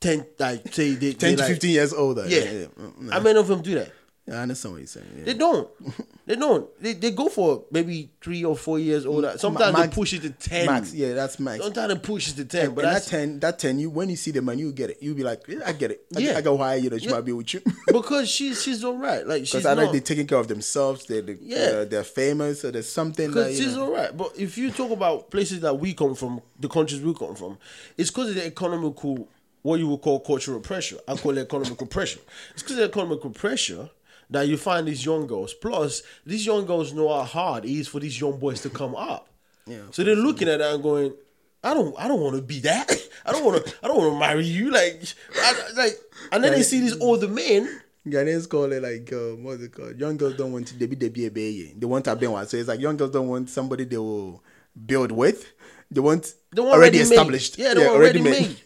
[0.00, 2.24] ten like say they Ten they to like- fifteen years older.
[2.28, 2.38] Yeah.
[2.44, 2.52] yeah.
[2.52, 2.66] yeah.
[2.80, 3.90] Mm, How many of them do that?
[4.26, 5.06] Yeah, I understand what you're saying.
[5.18, 5.24] Yeah.
[5.24, 5.68] They don't.
[6.26, 6.66] They don't.
[6.80, 9.34] They, they go for maybe three or four years older.
[9.36, 10.64] Sometimes Max- they push it to ten.
[10.64, 11.62] Max, yeah, that's max.
[11.62, 12.64] Sometimes they push it to ten.
[12.68, 14.88] And but that that's ten, that ten, you when you see the man, you get
[14.88, 15.02] it.
[15.02, 16.06] You will be like, yeah, I get it.
[16.16, 16.38] I, Yeah.
[16.38, 17.10] I get why you know she Yeah.
[17.16, 17.60] might be with you.
[17.88, 19.26] because she's she's all right.
[19.26, 19.92] Like she's Because I know not.
[19.92, 21.04] they're taking care of themselves.
[21.04, 21.58] They're, they Yeah.
[21.58, 22.62] uh, they're famous.
[22.62, 24.16] So there's something that Because you she's know, all right.
[24.16, 27.58] But if you talk about places that we come from, the countries we come from,
[27.98, 29.28] it's because of the economical,
[29.60, 30.96] what you would call cultural pressure.
[31.06, 32.20] I call it economical pressure.
[32.54, 33.90] It's because of the economical pressure
[34.34, 35.54] that you find these young girls.
[35.54, 38.94] Plus, these young girls know how hard it is for these young boys to come
[38.94, 39.28] up.
[39.66, 41.14] Yeah, So they're looking at that and going,
[41.62, 42.90] I don't, I don't want to be that.
[43.26, 44.70] I don't want to, I don't want to marry you.
[44.70, 45.02] Like,
[45.36, 45.98] I, like,
[46.32, 47.80] and then they see these older men.
[48.06, 49.98] Ghanaians call it like um, what's it called?
[49.98, 51.74] Young girls don't want to they be they be a baby.
[51.74, 52.46] They want a benwa.
[52.46, 54.44] So it's like young girls don't want somebody they will
[54.84, 55.50] build with.
[55.90, 57.14] They want They want already ready-made.
[57.14, 57.58] established.
[57.58, 58.56] Yeah, they want already made.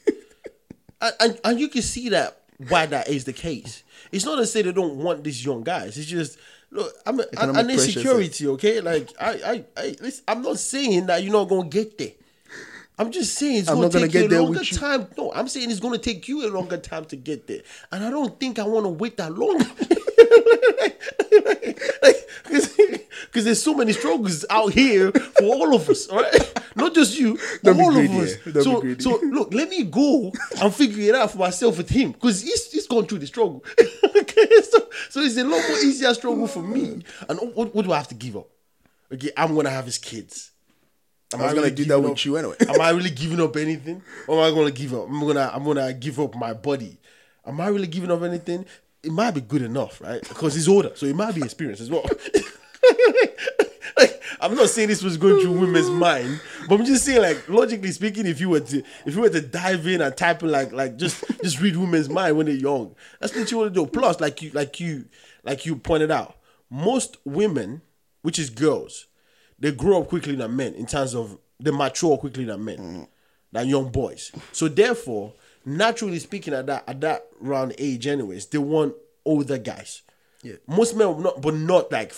[1.00, 3.84] and, and and you can see that why that is the case.
[4.12, 5.96] It's not to say they don't want these young guys.
[5.98, 6.38] It's just
[6.70, 8.46] look, I'm Economic pressure, insecurity.
[8.48, 12.12] Okay, like I I, I listen, I'm not saying that you're not gonna get there.
[13.00, 14.76] I'm just saying it's I'm gonna gonna take get you a longer you.
[14.76, 15.06] time.
[15.16, 17.60] No, I'm saying it's gonna take you a longer time to get there,
[17.92, 19.64] and I don't think I want to wait that long.
[23.26, 26.57] Because there's so many struggles out here for all of us, all right?
[26.78, 28.34] Not just you, Don't all of us.
[28.46, 28.52] yeah.
[28.62, 31.90] Don't be So, so look, let me go and figure it out for myself with
[31.90, 33.64] him because he's, he's gone through the struggle.
[34.16, 34.78] okay, so,
[35.10, 37.02] so it's a lot more easier struggle for me.
[37.28, 38.48] And what, what do I have to give up?
[39.12, 40.52] Okay, I'm gonna have his kids.
[41.34, 42.56] Am I was gonna do that giving with up- you anyway.
[42.68, 44.02] am I really giving up anything?
[44.26, 45.06] Or am I gonna give up?
[45.08, 46.98] I'm gonna I'm gonna give up my body.
[47.46, 48.64] Am I really giving up anything?
[49.02, 50.20] It might be good enough, right?
[50.26, 52.04] Because he's older, so it might be experience as well.
[54.40, 57.90] I'm not saying this was going through women's mind, but I'm just saying, like, logically
[57.92, 60.72] speaking, if you were to if you were to dive in and type in like
[60.72, 63.86] like just just read women's mind when they're young, that's what you want to do.
[63.86, 65.06] Plus, like you like you
[65.44, 66.36] like you pointed out,
[66.70, 67.82] most women,
[68.22, 69.06] which is girls,
[69.58, 73.08] they grow up quickly than men in terms of they mature quickly than men,
[73.52, 74.30] than young boys.
[74.52, 75.34] So therefore,
[75.64, 80.02] naturally speaking, at that at that round age, anyways, they want older guys.
[80.42, 80.54] Yeah.
[80.66, 82.14] Most men, not, but not like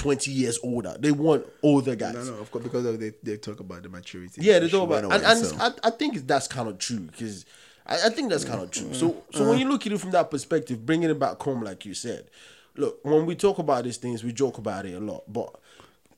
[0.00, 0.96] twenty years older.
[0.98, 2.14] They want older guys.
[2.14, 4.40] No, no, of course, because of they, they talk about the maturity.
[4.40, 7.44] Yeah, they talk about, anyway, and, and I, I think that's kind of true because
[7.84, 8.94] I, I think that's kind of true.
[8.94, 11.84] So, so when you look at it from that perspective, bringing it back home, like
[11.84, 12.30] you said,
[12.76, 15.54] look, when we talk about these things, we joke about it a lot, but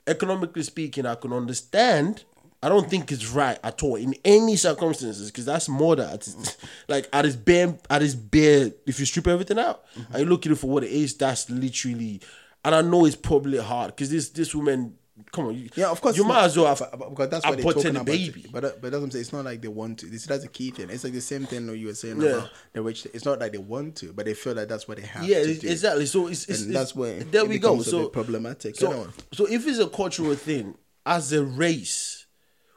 [0.07, 2.23] economically speaking, I can understand.
[2.61, 6.25] I don't think it's right at all in any circumstances because that's more that
[6.87, 10.45] like at its bare at its bare if you strip everything out and you look
[10.45, 12.21] at it for what it is, that's literally
[12.65, 14.95] and I know it's probably hard because this this woman
[15.31, 16.17] come on you, Yeah, of course.
[16.17, 18.05] you might not- as well have but- because that's what they're talking the about.
[18.05, 18.45] baby.
[18.51, 19.21] But but that's what I'm saying.
[19.21, 20.07] It's not like they want to.
[20.07, 20.89] This that's the key thing.
[20.89, 22.29] It's like the same thing you were saying Yeah.
[22.29, 23.05] about the rich.
[23.13, 25.23] It's not like they want to, but they feel like that's what they have.
[25.25, 28.75] yeah exactly so it's, it's, And it's- that's where there we go so bit problematic.
[28.75, 32.25] so, so if it's a cultural thing as a race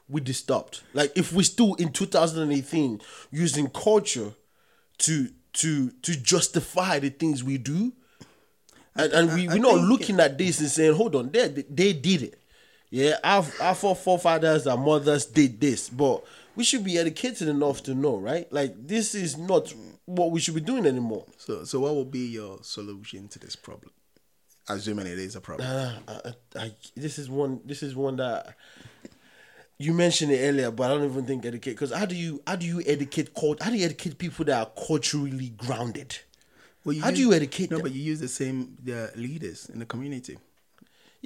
[0.09, 3.01] we just stopped like if we still in 2018
[3.32, 4.32] using culture
[4.99, 7.93] to to to justify the things we do.
[8.99, 12.23] And, and we, we're not looking at this and saying, hold on, they, they did
[12.23, 12.41] it.
[12.91, 16.25] Yeah, our, our forefathers, our mothers did this, but
[16.55, 18.51] we should be educated enough to know, right?
[18.53, 19.75] Like, this is not
[20.07, 21.27] what we should be doing anymore.
[21.37, 23.93] So, so what will be your solution to this problem?
[24.69, 25.69] Assuming it is a problem.
[25.69, 27.61] Uh, I, I, this is one.
[27.65, 28.57] This is one that
[29.79, 31.73] you mentioned it earlier, but I don't even think educate.
[31.73, 33.31] Because how do you how do you educate?
[33.37, 36.19] How do you educate people that are culturally grounded?
[36.87, 37.82] Well, How do use- you educate No, them?
[37.82, 40.39] but you use the same the leaders in the community.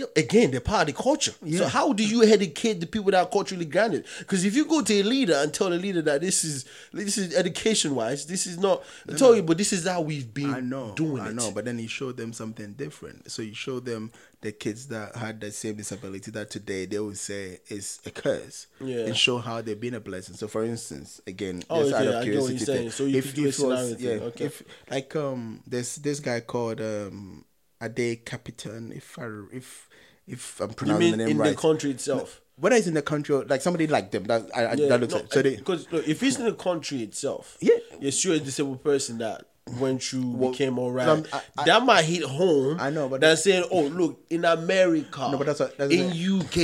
[0.00, 1.32] Yeah, again, they're part of the culture.
[1.56, 4.04] So how do you educate the people that are culturally grounded?
[4.20, 7.18] Because if you go to a leader and tell a leader that this is this
[7.18, 8.82] is education wise, this is not.
[9.08, 11.34] I tell you, but this is how we've been I know, doing I it.
[11.34, 13.30] know, but then you show them something different.
[13.30, 14.10] So you show them
[14.42, 18.68] the kids that had the same disability that today they would say is a curse,
[18.80, 19.04] Yeah.
[19.06, 20.34] and show how they've been a blessing.
[20.34, 22.90] So, for instance, again, Oh, just out yeah, of I get what you're curiosity, saying.
[22.92, 24.44] So you could do a it scenario thing, yeah, okay.
[24.46, 27.44] if like um, there's this guy called um,
[27.82, 28.96] Ade Adepitan.
[28.96, 29.89] If I if
[30.30, 32.40] if I'm You pronouncing mean the name in right, the country itself?
[32.56, 35.14] whether it's in the country or like somebody like them that I, I that looks
[35.14, 35.32] it.
[35.32, 37.76] so they because look, if it's in the country itself, Yeah.
[38.00, 39.46] you're sure a disabled person that
[39.78, 41.24] went through became alright.
[41.64, 42.76] that might hit home.
[42.80, 46.06] I know, but- they're saying, "Oh, look, in America, No, but that's what- that's in
[46.08, 46.56] what- UK,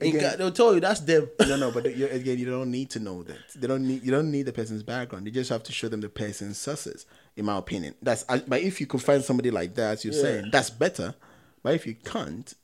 [0.00, 2.70] in Again- Ga- they'll tell you that's them." no, no, but you, again, you don't
[2.70, 3.36] need to know that.
[3.54, 4.02] They don't need.
[4.02, 5.26] You don't need the person's background.
[5.26, 7.04] You just have to show them the person's success.
[7.36, 8.24] In my opinion, that's.
[8.24, 11.14] But if you could find somebody like that, as you're saying, that's better.
[11.62, 12.54] But if you can't,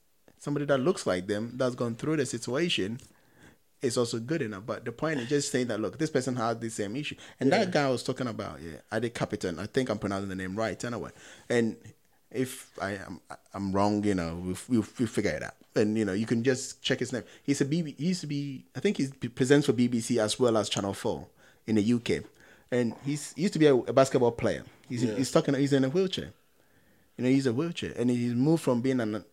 [0.45, 3.01] somebody that looks like them, that's gone through the situation,
[3.80, 4.64] is also good enough.
[4.66, 7.51] But the point is just saying that look, this person has the same issue, and
[7.51, 9.59] that guy I was talking about, yeah, Ade Adepitan.
[9.59, 11.11] I think I'm pronouncing the name right anyway.
[11.49, 11.76] And
[12.30, 13.20] if I am
[13.55, 15.55] I'm wrong, you know, we'll, we'll, we'll figure it out.
[15.74, 17.24] And you know, you can just check his name.
[17.42, 17.97] He's a BB.
[17.99, 18.64] He used to be.
[18.76, 21.26] I think he presents for BBC as well as Channel Four
[21.66, 22.24] in the UK.
[22.70, 24.64] And he's he used to be a, a basketball player.
[24.88, 25.55] He's he's talking.
[25.55, 26.30] He's in a wheelchair.
[27.16, 29.24] You know, he's a wheelchair, and he's moved from being an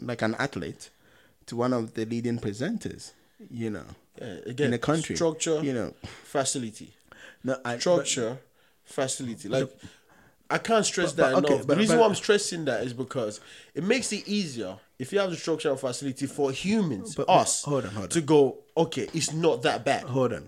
[0.00, 0.90] like an athlete
[1.46, 3.12] to one of the leading presenters.
[3.50, 3.84] You know,
[4.20, 5.14] Yeah, again, in the country.
[5.16, 5.94] structure, You know,
[6.24, 6.92] facility,
[7.44, 8.38] no, I, but- structure,
[8.84, 9.48] facility.
[9.48, 9.70] Like
[10.50, 11.66] I can't stress But- that but- enough.
[11.66, 13.40] but- the reason but- why I'm stressing that is because
[13.74, 17.32] it makes it easier if you have the structure and facility for humans, But- but-
[17.42, 18.08] us, hold on, hold on.
[18.10, 18.58] to go.
[18.76, 20.04] Okay, it's not that bad.
[20.04, 20.46] hold on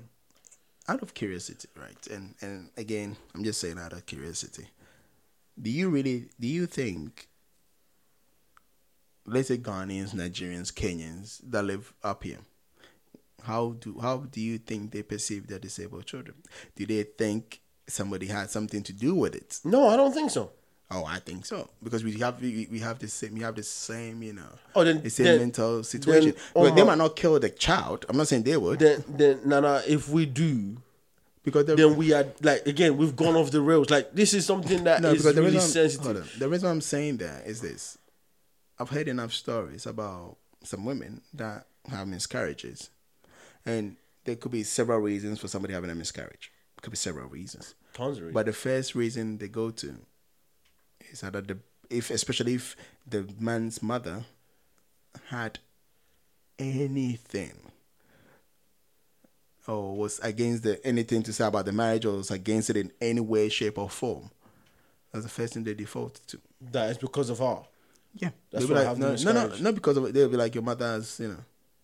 [0.88, 4.66] out of curiosity right and and again i'm just saying out of curiosity
[5.60, 7.28] do you really do you think
[9.26, 12.38] let's say ghanaians nigerians kenyans that live up here
[13.44, 16.36] how do how do you think they perceive their disabled children?
[16.76, 19.60] Do they think somebody had something to do with it?
[19.64, 20.50] No, I don't think so.
[20.90, 21.68] oh i think so.
[21.82, 24.84] Because we have we, we have the same we have the same you know Oh,
[24.84, 26.34] then- the same then- mental situation.
[26.54, 26.90] Oh but they uh-huh.
[26.90, 28.04] might not kill the child.
[28.08, 28.78] I'm not saying they would.
[28.78, 30.76] Then, then, Nana, if we do,
[31.42, 33.88] because then we are like again, we've gone off the rails.
[33.88, 36.36] Like this is something that is the really reason, sensitive.
[36.38, 37.96] the reason I'm saying that is this:
[38.80, 42.88] I've heard enough stories about some women that have miscarriages,
[43.66, 46.50] and there could be several reasons for somebody having a miscarriage.
[46.78, 48.34] It could be several reasons, Tons of reasons.
[48.34, 49.94] but the first reason they go to
[51.12, 51.58] is that the
[51.90, 52.74] if especially if
[53.06, 54.24] the man's mother
[55.28, 55.58] had
[56.58, 57.52] anything
[59.66, 62.90] or was against the anything to say about the marriage or was against it in
[63.00, 64.30] any way, shape, or form.
[65.12, 66.40] That's the first thing they default to.
[66.72, 67.58] that is because of her.
[68.14, 69.62] Yeah, That's they'll be I like, have no, the no, no, miscarriage.
[69.62, 70.14] not because of it.
[70.14, 71.36] They'll be like your mother's, you know.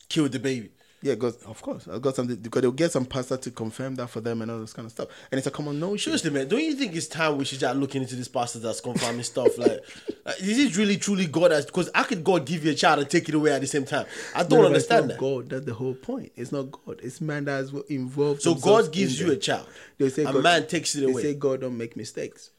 [0.09, 0.71] Killed the baby.
[1.03, 4.09] Yeah, because of course I've got something because they'll get some pastor to confirm that
[4.09, 6.11] for them and all this kind of stuff, and it's a common notion.
[6.11, 8.81] Seriously, man, don't you think it's time we should start looking into this pastor that's
[8.81, 9.49] confirming stuff?
[9.59, 9.81] Like,
[10.25, 11.53] like, is it really truly God?
[11.53, 13.67] As because I could God give you a child and take it away at the
[13.67, 14.07] same time?
[14.35, 15.21] I don't no, but it's understand not that.
[15.21, 16.33] God, that's the whole point.
[16.35, 16.99] It's not God.
[17.03, 18.43] It's man that's involved.
[18.43, 19.67] So God gives in you a child.
[19.99, 21.07] They say a God- man takes it away.
[21.07, 21.23] They away.
[21.23, 22.51] say God don't make mistakes.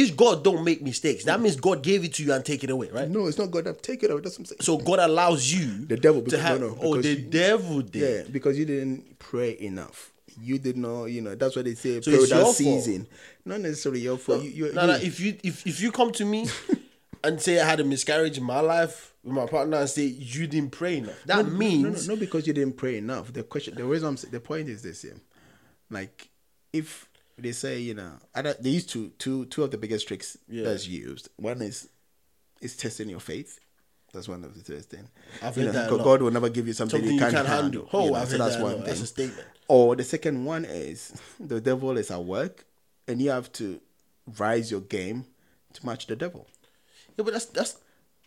[0.00, 2.70] If God don't make mistakes, that means God gave it to you and take it
[2.70, 3.08] away, right?
[3.08, 4.20] No, it's not God that take it away.
[4.20, 4.60] That's what I'm saying.
[4.60, 6.60] So God allows you The devil, to oh, because- have.
[6.60, 8.02] no, no, oh, the you- devil did.
[8.26, 10.12] Yeah, because you didn't pray enough.
[10.40, 11.34] You did not, you know.
[11.34, 12.00] That's what they say.
[12.00, 13.06] So it's your without fault.
[13.44, 14.42] Not necessarily your fault.
[14.44, 16.46] you, you, No, no, if you if, if you come to me
[17.24, 20.46] and say I had a miscarriage in my life with my partner and say you
[20.46, 23.32] didn't pray enough, that no, no, means no, no, because you didn't pray enough.
[23.32, 25.14] The question, the reason I'm, the point is this: yeah,
[25.90, 26.28] like
[26.72, 30.64] if they say, you know, they use two, two, two of the biggest tricks Yeah.
[30.64, 31.28] that's used.
[31.36, 31.88] One is
[32.60, 33.60] is testing your faith.
[34.12, 35.08] That's one of the first thing.
[35.42, 37.52] I've You heard know, that God- will never give you something, something you can't, handle.
[37.54, 37.88] handle.
[37.92, 38.62] Oh, you know, I've so heard that's that.
[38.62, 38.84] one thing.
[38.84, 39.46] That's a statement.
[39.68, 42.64] Or the second one is the devil is at work,
[43.06, 43.80] and you have to
[44.38, 45.26] rise your game
[45.74, 46.46] to match the devil.
[47.16, 47.76] Yeah, but that's that's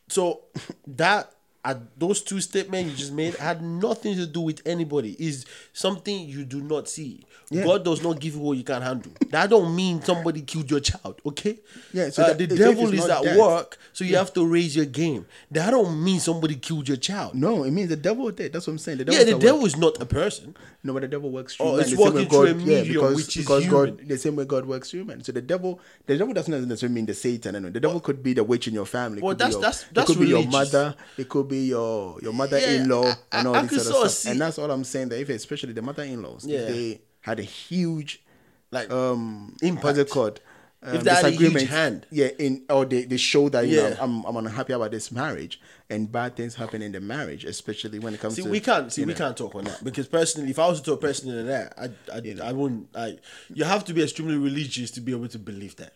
[0.08, 0.42] so
[0.88, 1.34] that
[1.64, 5.16] uh, those two statements you just made had nothing to do with anybody.
[5.20, 7.24] Is something you do not see.
[7.52, 7.66] Yeah.
[7.66, 9.12] God does not give you what you can't handle.
[9.30, 11.22] That don't mean somebody killed your child.
[11.26, 11.60] Okay.
[11.94, 14.74] Yeah, so Uh, the devil it's is at that- work, so you have to raise
[14.76, 15.26] your game.
[15.52, 17.36] That don't mean somebody killed your child.
[17.36, 18.54] No, it means the devil did.
[18.54, 19.00] That's what I'm saying.
[19.00, 19.42] The yeah, the at work.
[19.42, 20.56] devil is not a person.
[20.84, 21.82] No, but the devil works through Oh, man.
[21.82, 23.96] it's the same way working through a God, yeah, because, which is because human.
[23.98, 25.24] God, the same way God works through man.
[25.24, 27.56] So the devil, the devil doesn't necessarily mean the Satan.
[27.56, 27.72] Anyway.
[27.72, 29.20] The devil could be the witch in your family.
[29.20, 30.96] It Well, could be that's- your, that's- it that's could be your mother.
[31.18, 34.06] It could be your your mother-in-law Yeah, and all I- I this could other sort
[34.08, 34.32] of stuff.
[34.32, 35.10] And that's all I'm saying.
[35.10, 36.60] That if especially the mother-in-laws, Yeah.
[36.60, 38.24] if they had a huge
[38.72, 39.84] Like um Impact.
[39.84, 40.40] what's it called?
[40.84, 42.08] Um, If a huge disagreement, hand.
[42.10, 43.90] yeah, in or they, they show that you Yeah.
[43.90, 45.62] know I'm I'm unhappy about this marriage
[45.92, 48.92] and bad things happen in the marriage, especially when it comes See, to we can't
[48.92, 49.18] see we know.
[49.18, 51.90] can't talk on that because personally, if I was to talk personally on that, I
[52.12, 52.88] I, I wouldn't.
[52.96, 53.20] I
[53.54, 55.94] you have to be extremely religious to be able to believe that,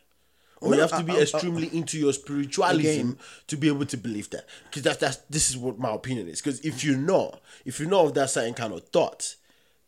[0.61, 3.17] or No, you have to be I- I- extremely into your spiritualism Again-
[3.47, 4.45] to be able to believe that.
[4.65, 6.41] Because that's that's this is what my opinion is.
[6.41, 9.35] Because if you're not, if you're not of that certain kind of thought.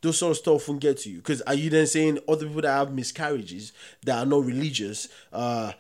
[0.02, 1.18] Those sort of stuff won't get to you.
[1.18, 3.74] Because are you then saying other people that have miscarriages
[4.06, 5.08] that are not religious?
[5.34, 5.72] Uh,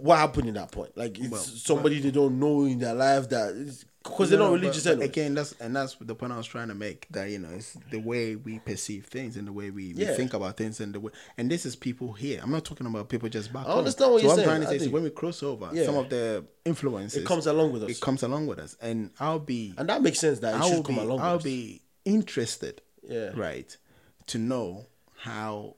[0.00, 0.96] what happened in that point?
[0.96, 4.60] Like it's somebody they don't know in their life that because they're not no, but-
[4.62, 5.04] religious but anyway.
[5.06, 7.06] Again, that's and that's the point I was trying to make.
[7.10, 10.34] That you know, it's the way we perceive things and the way we, we think
[10.34, 11.12] about things and the way.
[11.38, 12.40] And this is people here.
[12.42, 13.78] I'm not talking about people just back I home.
[13.80, 14.48] understand what so you're I'm saying.
[14.48, 15.84] trying to say is when we cross over, Yeah.
[15.84, 17.90] some of the influences It comes along with us.
[17.90, 20.64] It comes along with us, and I'll be And that makes sense that it I
[20.64, 21.20] will should come be along.
[21.20, 21.44] I'll with us.
[21.44, 23.30] be interested, Yeah.
[23.34, 23.76] right,
[24.28, 24.86] to know
[25.16, 25.76] how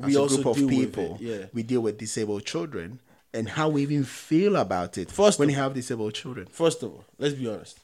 [0.00, 1.46] We as a also group of people yeah.
[1.52, 3.00] we deal with disabled children
[3.34, 6.46] and how we even feel about it First when of- you have disabled children.
[6.50, 7.80] First of all, let's be honest.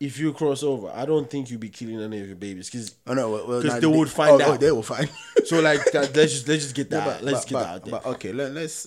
[0.00, 2.94] If you cross over, I don't think you'll be killing any of your babies because
[3.06, 4.60] Oh no, well, well, they would find oh, Oh, out.
[4.60, 5.10] they will find.
[5.44, 7.22] so like that, let's just let's just get that Yeah, out.
[7.24, 7.90] let's get but, that out there.
[7.92, 8.86] But okay, let, let's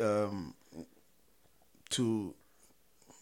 [0.00, 0.54] um
[1.90, 2.34] to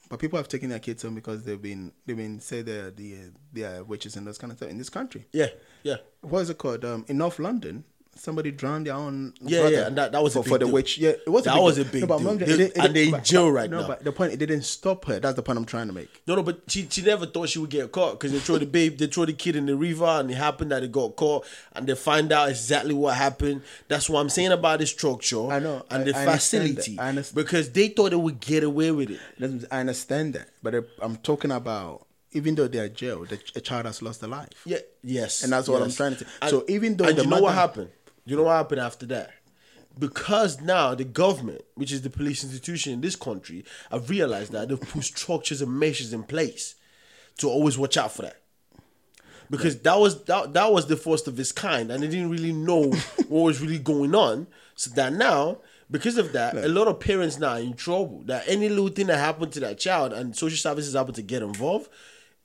[0.08, 3.30] but people have taken their kids home because they've been they've been say they're the
[3.52, 5.26] they are witches and those kind of stuff in this country.
[5.32, 5.48] yeah,
[5.82, 5.96] yeah.
[6.20, 6.84] What is it called?
[6.84, 7.84] Um, in North London,
[8.16, 10.66] somebody drowned their own Yeah, brother yeah, and that- that was a for, for the
[10.66, 10.98] witch.
[10.98, 11.84] Yeah, it was That a big was deal.
[11.86, 12.36] a big No, but deal.
[12.36, 13.82] They- it- it- and they're in but- jail right no, now.
[13.82, 15.20] No, but the point it didn't stop her.
[15.20, 16.08] That's the point I'm trying to make.
[16.26, 18.66] No, no, but she she never thought she would get caught because they throw the
[18.66, 21.44] babe, they throw the kid in the river, and it happened that it got caught,
[21.74, 23.62] and they find out exactly what happened.
[23.88, 25.48] That's what I'm saying about the structure.
[25.50, 26.98] I know, and I- the I facility.
[26.98, 27.36] I understand.
[27.44, 29.20] because they thought they would get away with it.
[29.70, 32.06] I understand that, but I'm talking about
[32.36, 34.48] even though they're jailed, the, a child has lost a life.
[34.66, 36.26] Yeah, yes, And that's what I'm trying to say.
[36.48, 37.90] So even though and the you know what happened?
[38.24, 39.30] You know what happened after that?
[39.98, 44.68] Because now the government, which is the police institution in this country, have realized that
[44.68, 46.74] they've put structures and measures in place
[47.38, 48.40] to always watch out for that.
[49.50, 52.52] Because that was that, that was the first of its kind, and they didn't really
[52.52, 52.90] know
[53.28, 54.46] what was really going on.
[54.74, 55.58] So that now,
[55.90, 58.22] because of that, a lot of parents now are in trouble.
[58.24, 61.42] That any little thing that happened to that child and social services happen to get
[61.42, 61.88] involved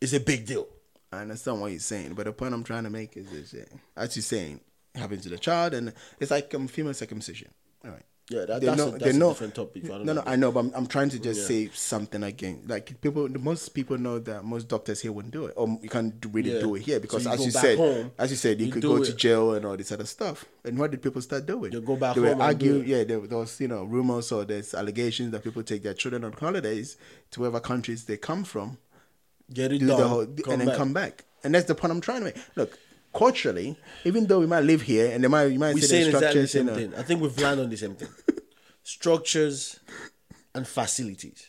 [0.01, 0.67] is a big deal.
[1.11, 3.55] I understand what you're saying, but the point I'm trying to make is this:
[3.95, 4.59] as you're saying,
[4.95, 7.49] happens to the child, and it's like um, female circumcision.
[7.85, 8.03] All right.
[8.31, 9.83] Yeah, that- They that's a- know- that's they a know- different topic.
[9.85, 10.13] No, know.
[10.13, 12.61] no, I know, but I'm, I'm trying to just say something again.
[12.67, 16.13] Like people, most people know that most doctors here wouldn't do it, or you can't
[16.31, 16.59] really Yeah.
[16.59, 18.71] do it here because, So you as you said, home, as you said, you, you
[18.71, 20.45] could go to jail and all this other stuff.
[20.63, 21.71] And what did people start doing?
[21.71, 24.45] You go back they were home argue, yeah, there, there was you know rumors or
[24.45, 26.97] there's allegations that people take their children on holidays
[27.31, 28.77] to whatever countries they come from
[29.51, 30.77] Get it do done, whole, and then back.
[30.77, 31.25] come back.
[31.43, 32.37] And that's the point I'm trying to make.
[32.55, 32.77] Look,
[33.13, 36.11] culturally, even though we might live here and they might you might We're say saying
[36.11, 36.95] the exactly the same you know, thing.
[36.95, 38.09] I think we've landed on the same thing.
[38.83, 39.79] Structures
[40.55, 41.45] and facilities.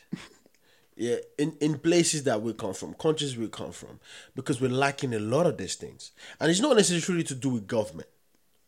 [0.97, 4.01] Yeah, in, in places that we come from, countries we come from,
[4.35, 6.11] because we're lacking a lot of these things.
[6.39, 8.09] And it's not necessarily to do with government.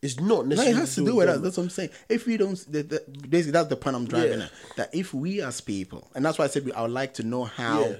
[0.00, 1.42] It's not No, necessarily it has to do with that.
[1.42, 1.90] That's what I'm saying.
[2.08, 4.46] If we don't, the, the, basically, that's the point I'm driving Yeah.
[4.46, 4.76] at.
[4.76, 7.22] That if we as people, and that's why I said we, I would like to
[7.22, 7.96] know how Yeah.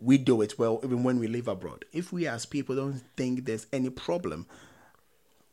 [0.00, 1.84] We do it well, even when we live abroad.
[1.92, 4.46] If we as people don't think there's any problem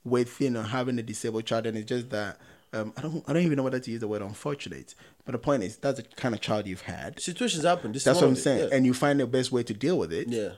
[0.03, 2.37] with you know having a disabled child, and it's just that
[2.73, 4.93] um, I don't, I don't even know whether to use the word unfortunate.
[5.25, 7.19] But the point is, that's the kind of child you've had.
[7.19, 7.91] Situations happen.
[7.91, 8.75] This That's what I'm it, saying, Yeah.
[8.75, 10.27] and you find the best way to deal with it.
[10.29, 10.51] yeah.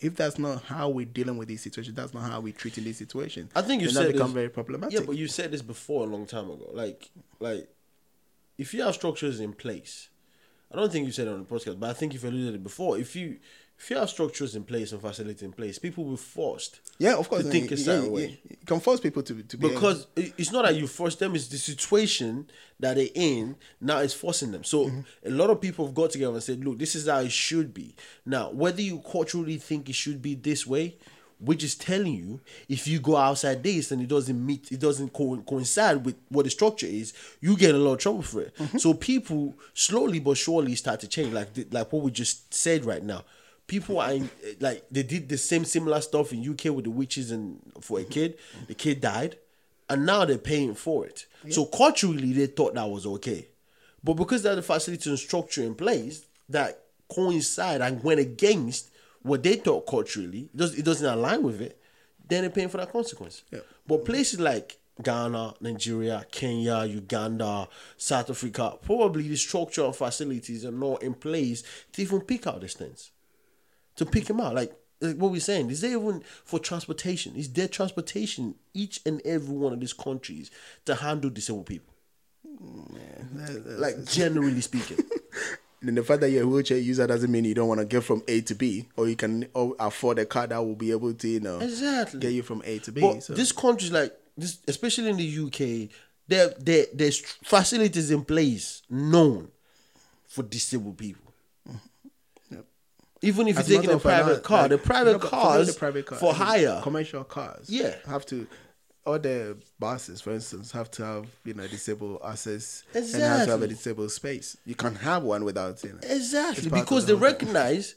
[0.00, 2.98] If that's not how we're dealing with these situations, that's not how we're treating these
[2.98, 3.50] situations.
[3.56, 4.96] I think you said that become this- very problematic.
[4.96, 6.70] Yeah, but you said this before a long time ago.
[6.72, 7.68] Like, like,
[8.56, 10.08] if you have structures in place,
[10.72, 12.62] I don't think you said it on the podcast, but I think you've alluded it
[12.62, 12.98] before.
[12.98, 13.36] If you
[13.80, 16.80] if you have structures in place and facility in place, people will be forced.
[16.98, 17.44] Yeah, of course.
[17.44, 18.40] To think a certain yeah, way.
[18.50, 21.34] You can force people to to be Because it- it's not that you force them;
[21.36, 22.48] it's the situation
[22.80, 24.64] that they're in now is forcing them.
[24.64, 25.00] So Mm-hmm.
[25.26, 27.72] a lot of people have got together and said, "Look, this is how it should
[27.72, 27.94] be."
[28.26, 30.96] Now, whether you culturally think it should be this way,
[31.40, 35.12] which is telling you if you go outside this and it doesn't meet, it doesn't
[35.12, 38.54] co- coincide with what the structure is, you get a lot of trouble for it.
[38.56, 38.78] Mm-hmm.
[38.78, 43.02] So people slowly but surely start to change, like like what we just said right
[43.02, 43.24] now.
[43.66, 44.30] People are in,
[44.60, 48.04] like they did the same similar stuff in UK with the witches and for a
[48.04, 49.36] kid, the kid died,
[49.90, 51.26] and now they're paying for it.
[51.50, 53.48] So culturally, they thought that was okay,
[54.02, 58.90] but because there's the facility and structure in place that coincide and went against
[59.22, 61.80] what they thought culturally, it, does, it doesn't align with it,
[62.28, 63.42] then they're paying for that consequence.
[63.50, 63.60] Yeah.
[63.86, 70.72] But places like Ghana, Nigeria, Kenya, Uganda, South Africa, probably the structure and facilities are
[70.72, 71.62] not in place
[71.92, 73.10] to even pick out these things.
[73.96, 74.54] To pick them out.
[74.54, 77.34] Like, like what we're saying, is there even for transportation?
[77.36, 80.50] Is there transportation each and every one of these countries
[80.84, 81.94] to handle disabled people?
[82.62, 82.98] Mm,
[83.34, 84.98] that- that- Like generally speaking.
[85.80, 88.02] And the fact that you're a wheelchair user doesn't mean you don't want to get
[88.02, 91.28] from A to B, or you can afford a car that will be able to,
[91.28, 92.18] you know, Exactly.
[92.18, 93.00] get you from A to B.
[93.00, 93.34] But so.
[93.34, 95.88] this countries like this, especially in the UK,
[96.26, 99.48] there there there's facilities in place known
[100.26, 101.32] for disabled people.
[101.68, 102.54] Mm-hmm.
[102.56, 102.64] Yep.
[103.22, 105.78] Even if you're taking a matter of fact, private car, the like, private cars the
[105.78, 106.80] private car, for hire.
[106.82, 107.94] commercial cars, Yeah.
[108.06, 108.46] have to.
[109.08, 113.50] All the buses, for instance, have to have you know disabled access and have to
[113.52, 114.56] have a disabled space.
[114.66, 115.98] You can't have one without you know.
[116.02, 117.30] Exactly, It's part of because the they thing.
[117.32, 117.94] recognize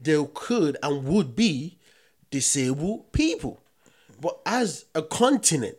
[0.00, 1.78] there could and would be
[2.30, 3.60] disabled people.
[4.20, 5.76] But as a continent,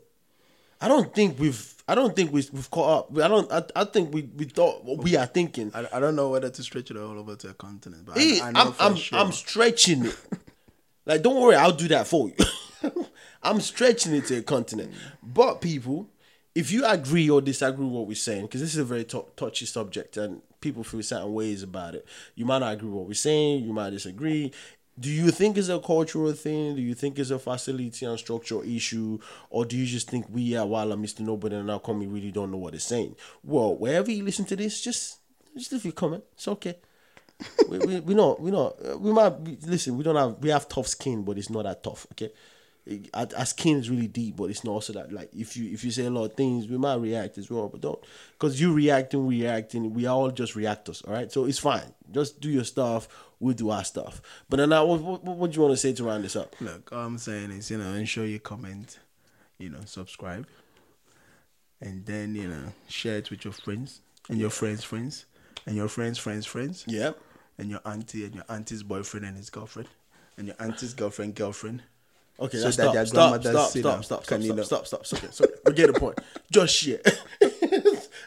[0.81, 3.17] I don't think we've I don't think we've, we've caught up.
[3.17, 5.71] I don't I, I think we, we thought what we are thinking.
[5.73, 8.41] I, I don't know whether to stretch it all over to a continent, but Hey,
[8.41, 9.19] I, I know I'm I'm, sure.
[9.19, 10.17] I'm stretching it.
[11.05, 12.35] like, don't worry, I'll do that for you.
[13.43, 14.93] I'm stretching it to a continent.
[15.21, 16.07] But people,
[16.55, 19.25] if you agree or disagree with what we're saying, because this is a very tou-
[19.35, 23.07] touchy subject and people feel certain ways about it, you might not agree with what
[23.07, 24.51] we're saying, you might disagree.
[24.99, 26.75] Do you think it's a cultural thing?
[26.75, 29.17] Do you think it's a facility and structural issue?
[29.49, 31.21] Or do you just think we are while I'm Mr.
[31.21, 33.15] Nobody and come we really don't know what it's saying?
[33.43, 35.17] Well, wherever you listen to this, just
[35.57, 36.23] just leave your comment.
[36.33, 36.75] It's okay
[37.69, 40.67] we, we, we not we uh, we might be, listen we don't have we have
[40.67, 42.31] tough skin but it's not that tough okay
[42.85, 45.71] It- our, our skin is really deep but it's not also that like if you
[45.71, 47.99] if you say a lot of things we might react as well but don't
[48.33, 51.93] because you reacting reacting we are all just reactors all right so it's fine.
[52.11, 53.07] Just do your stuff
[53.39, 54.21] we'll do our stuff.
[54.49, 56.55] But then now what, what, what do you want to say to round this up?
[56.61, 58.99] Look, all I'm saying is, you know, ensure you comment,
[59.57, 60.47] you know, subscribe,
[61.81, 65.25] and then you know, share it with your friends and your friends' friends
[65.65, 67.11] and your friends' friends' friends, yeah
[67.57, 69.89] and your auntie and your auntie's boyfriend and his girlfriend,
[70.37, 71.83] and your auntie's girlfriend girlfriend.
[72.39, 75.19] Okay, So that's that stop, their stop, stop, stop, stop, stop, stop, stop, stop, stop,
[75.19, 75.49] stop, stop.
[75.65, 76.19] We get the point.
[76.51, 77.03] Just shit.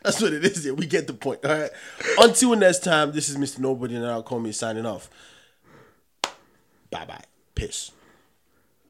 [0.02, 0.64] that's what it is.
[0.64, 0.74] Here.
[0.74, 1.44] We get the point.
[1.44, 1.70] All right.
[2.18, 3.58] Until next time, this is Mr.
[3.58, 5.10] Nobody, and I'll call me signing off.
[6.90, 7.24] Bye bye.
[7.54, 7.90] Peace.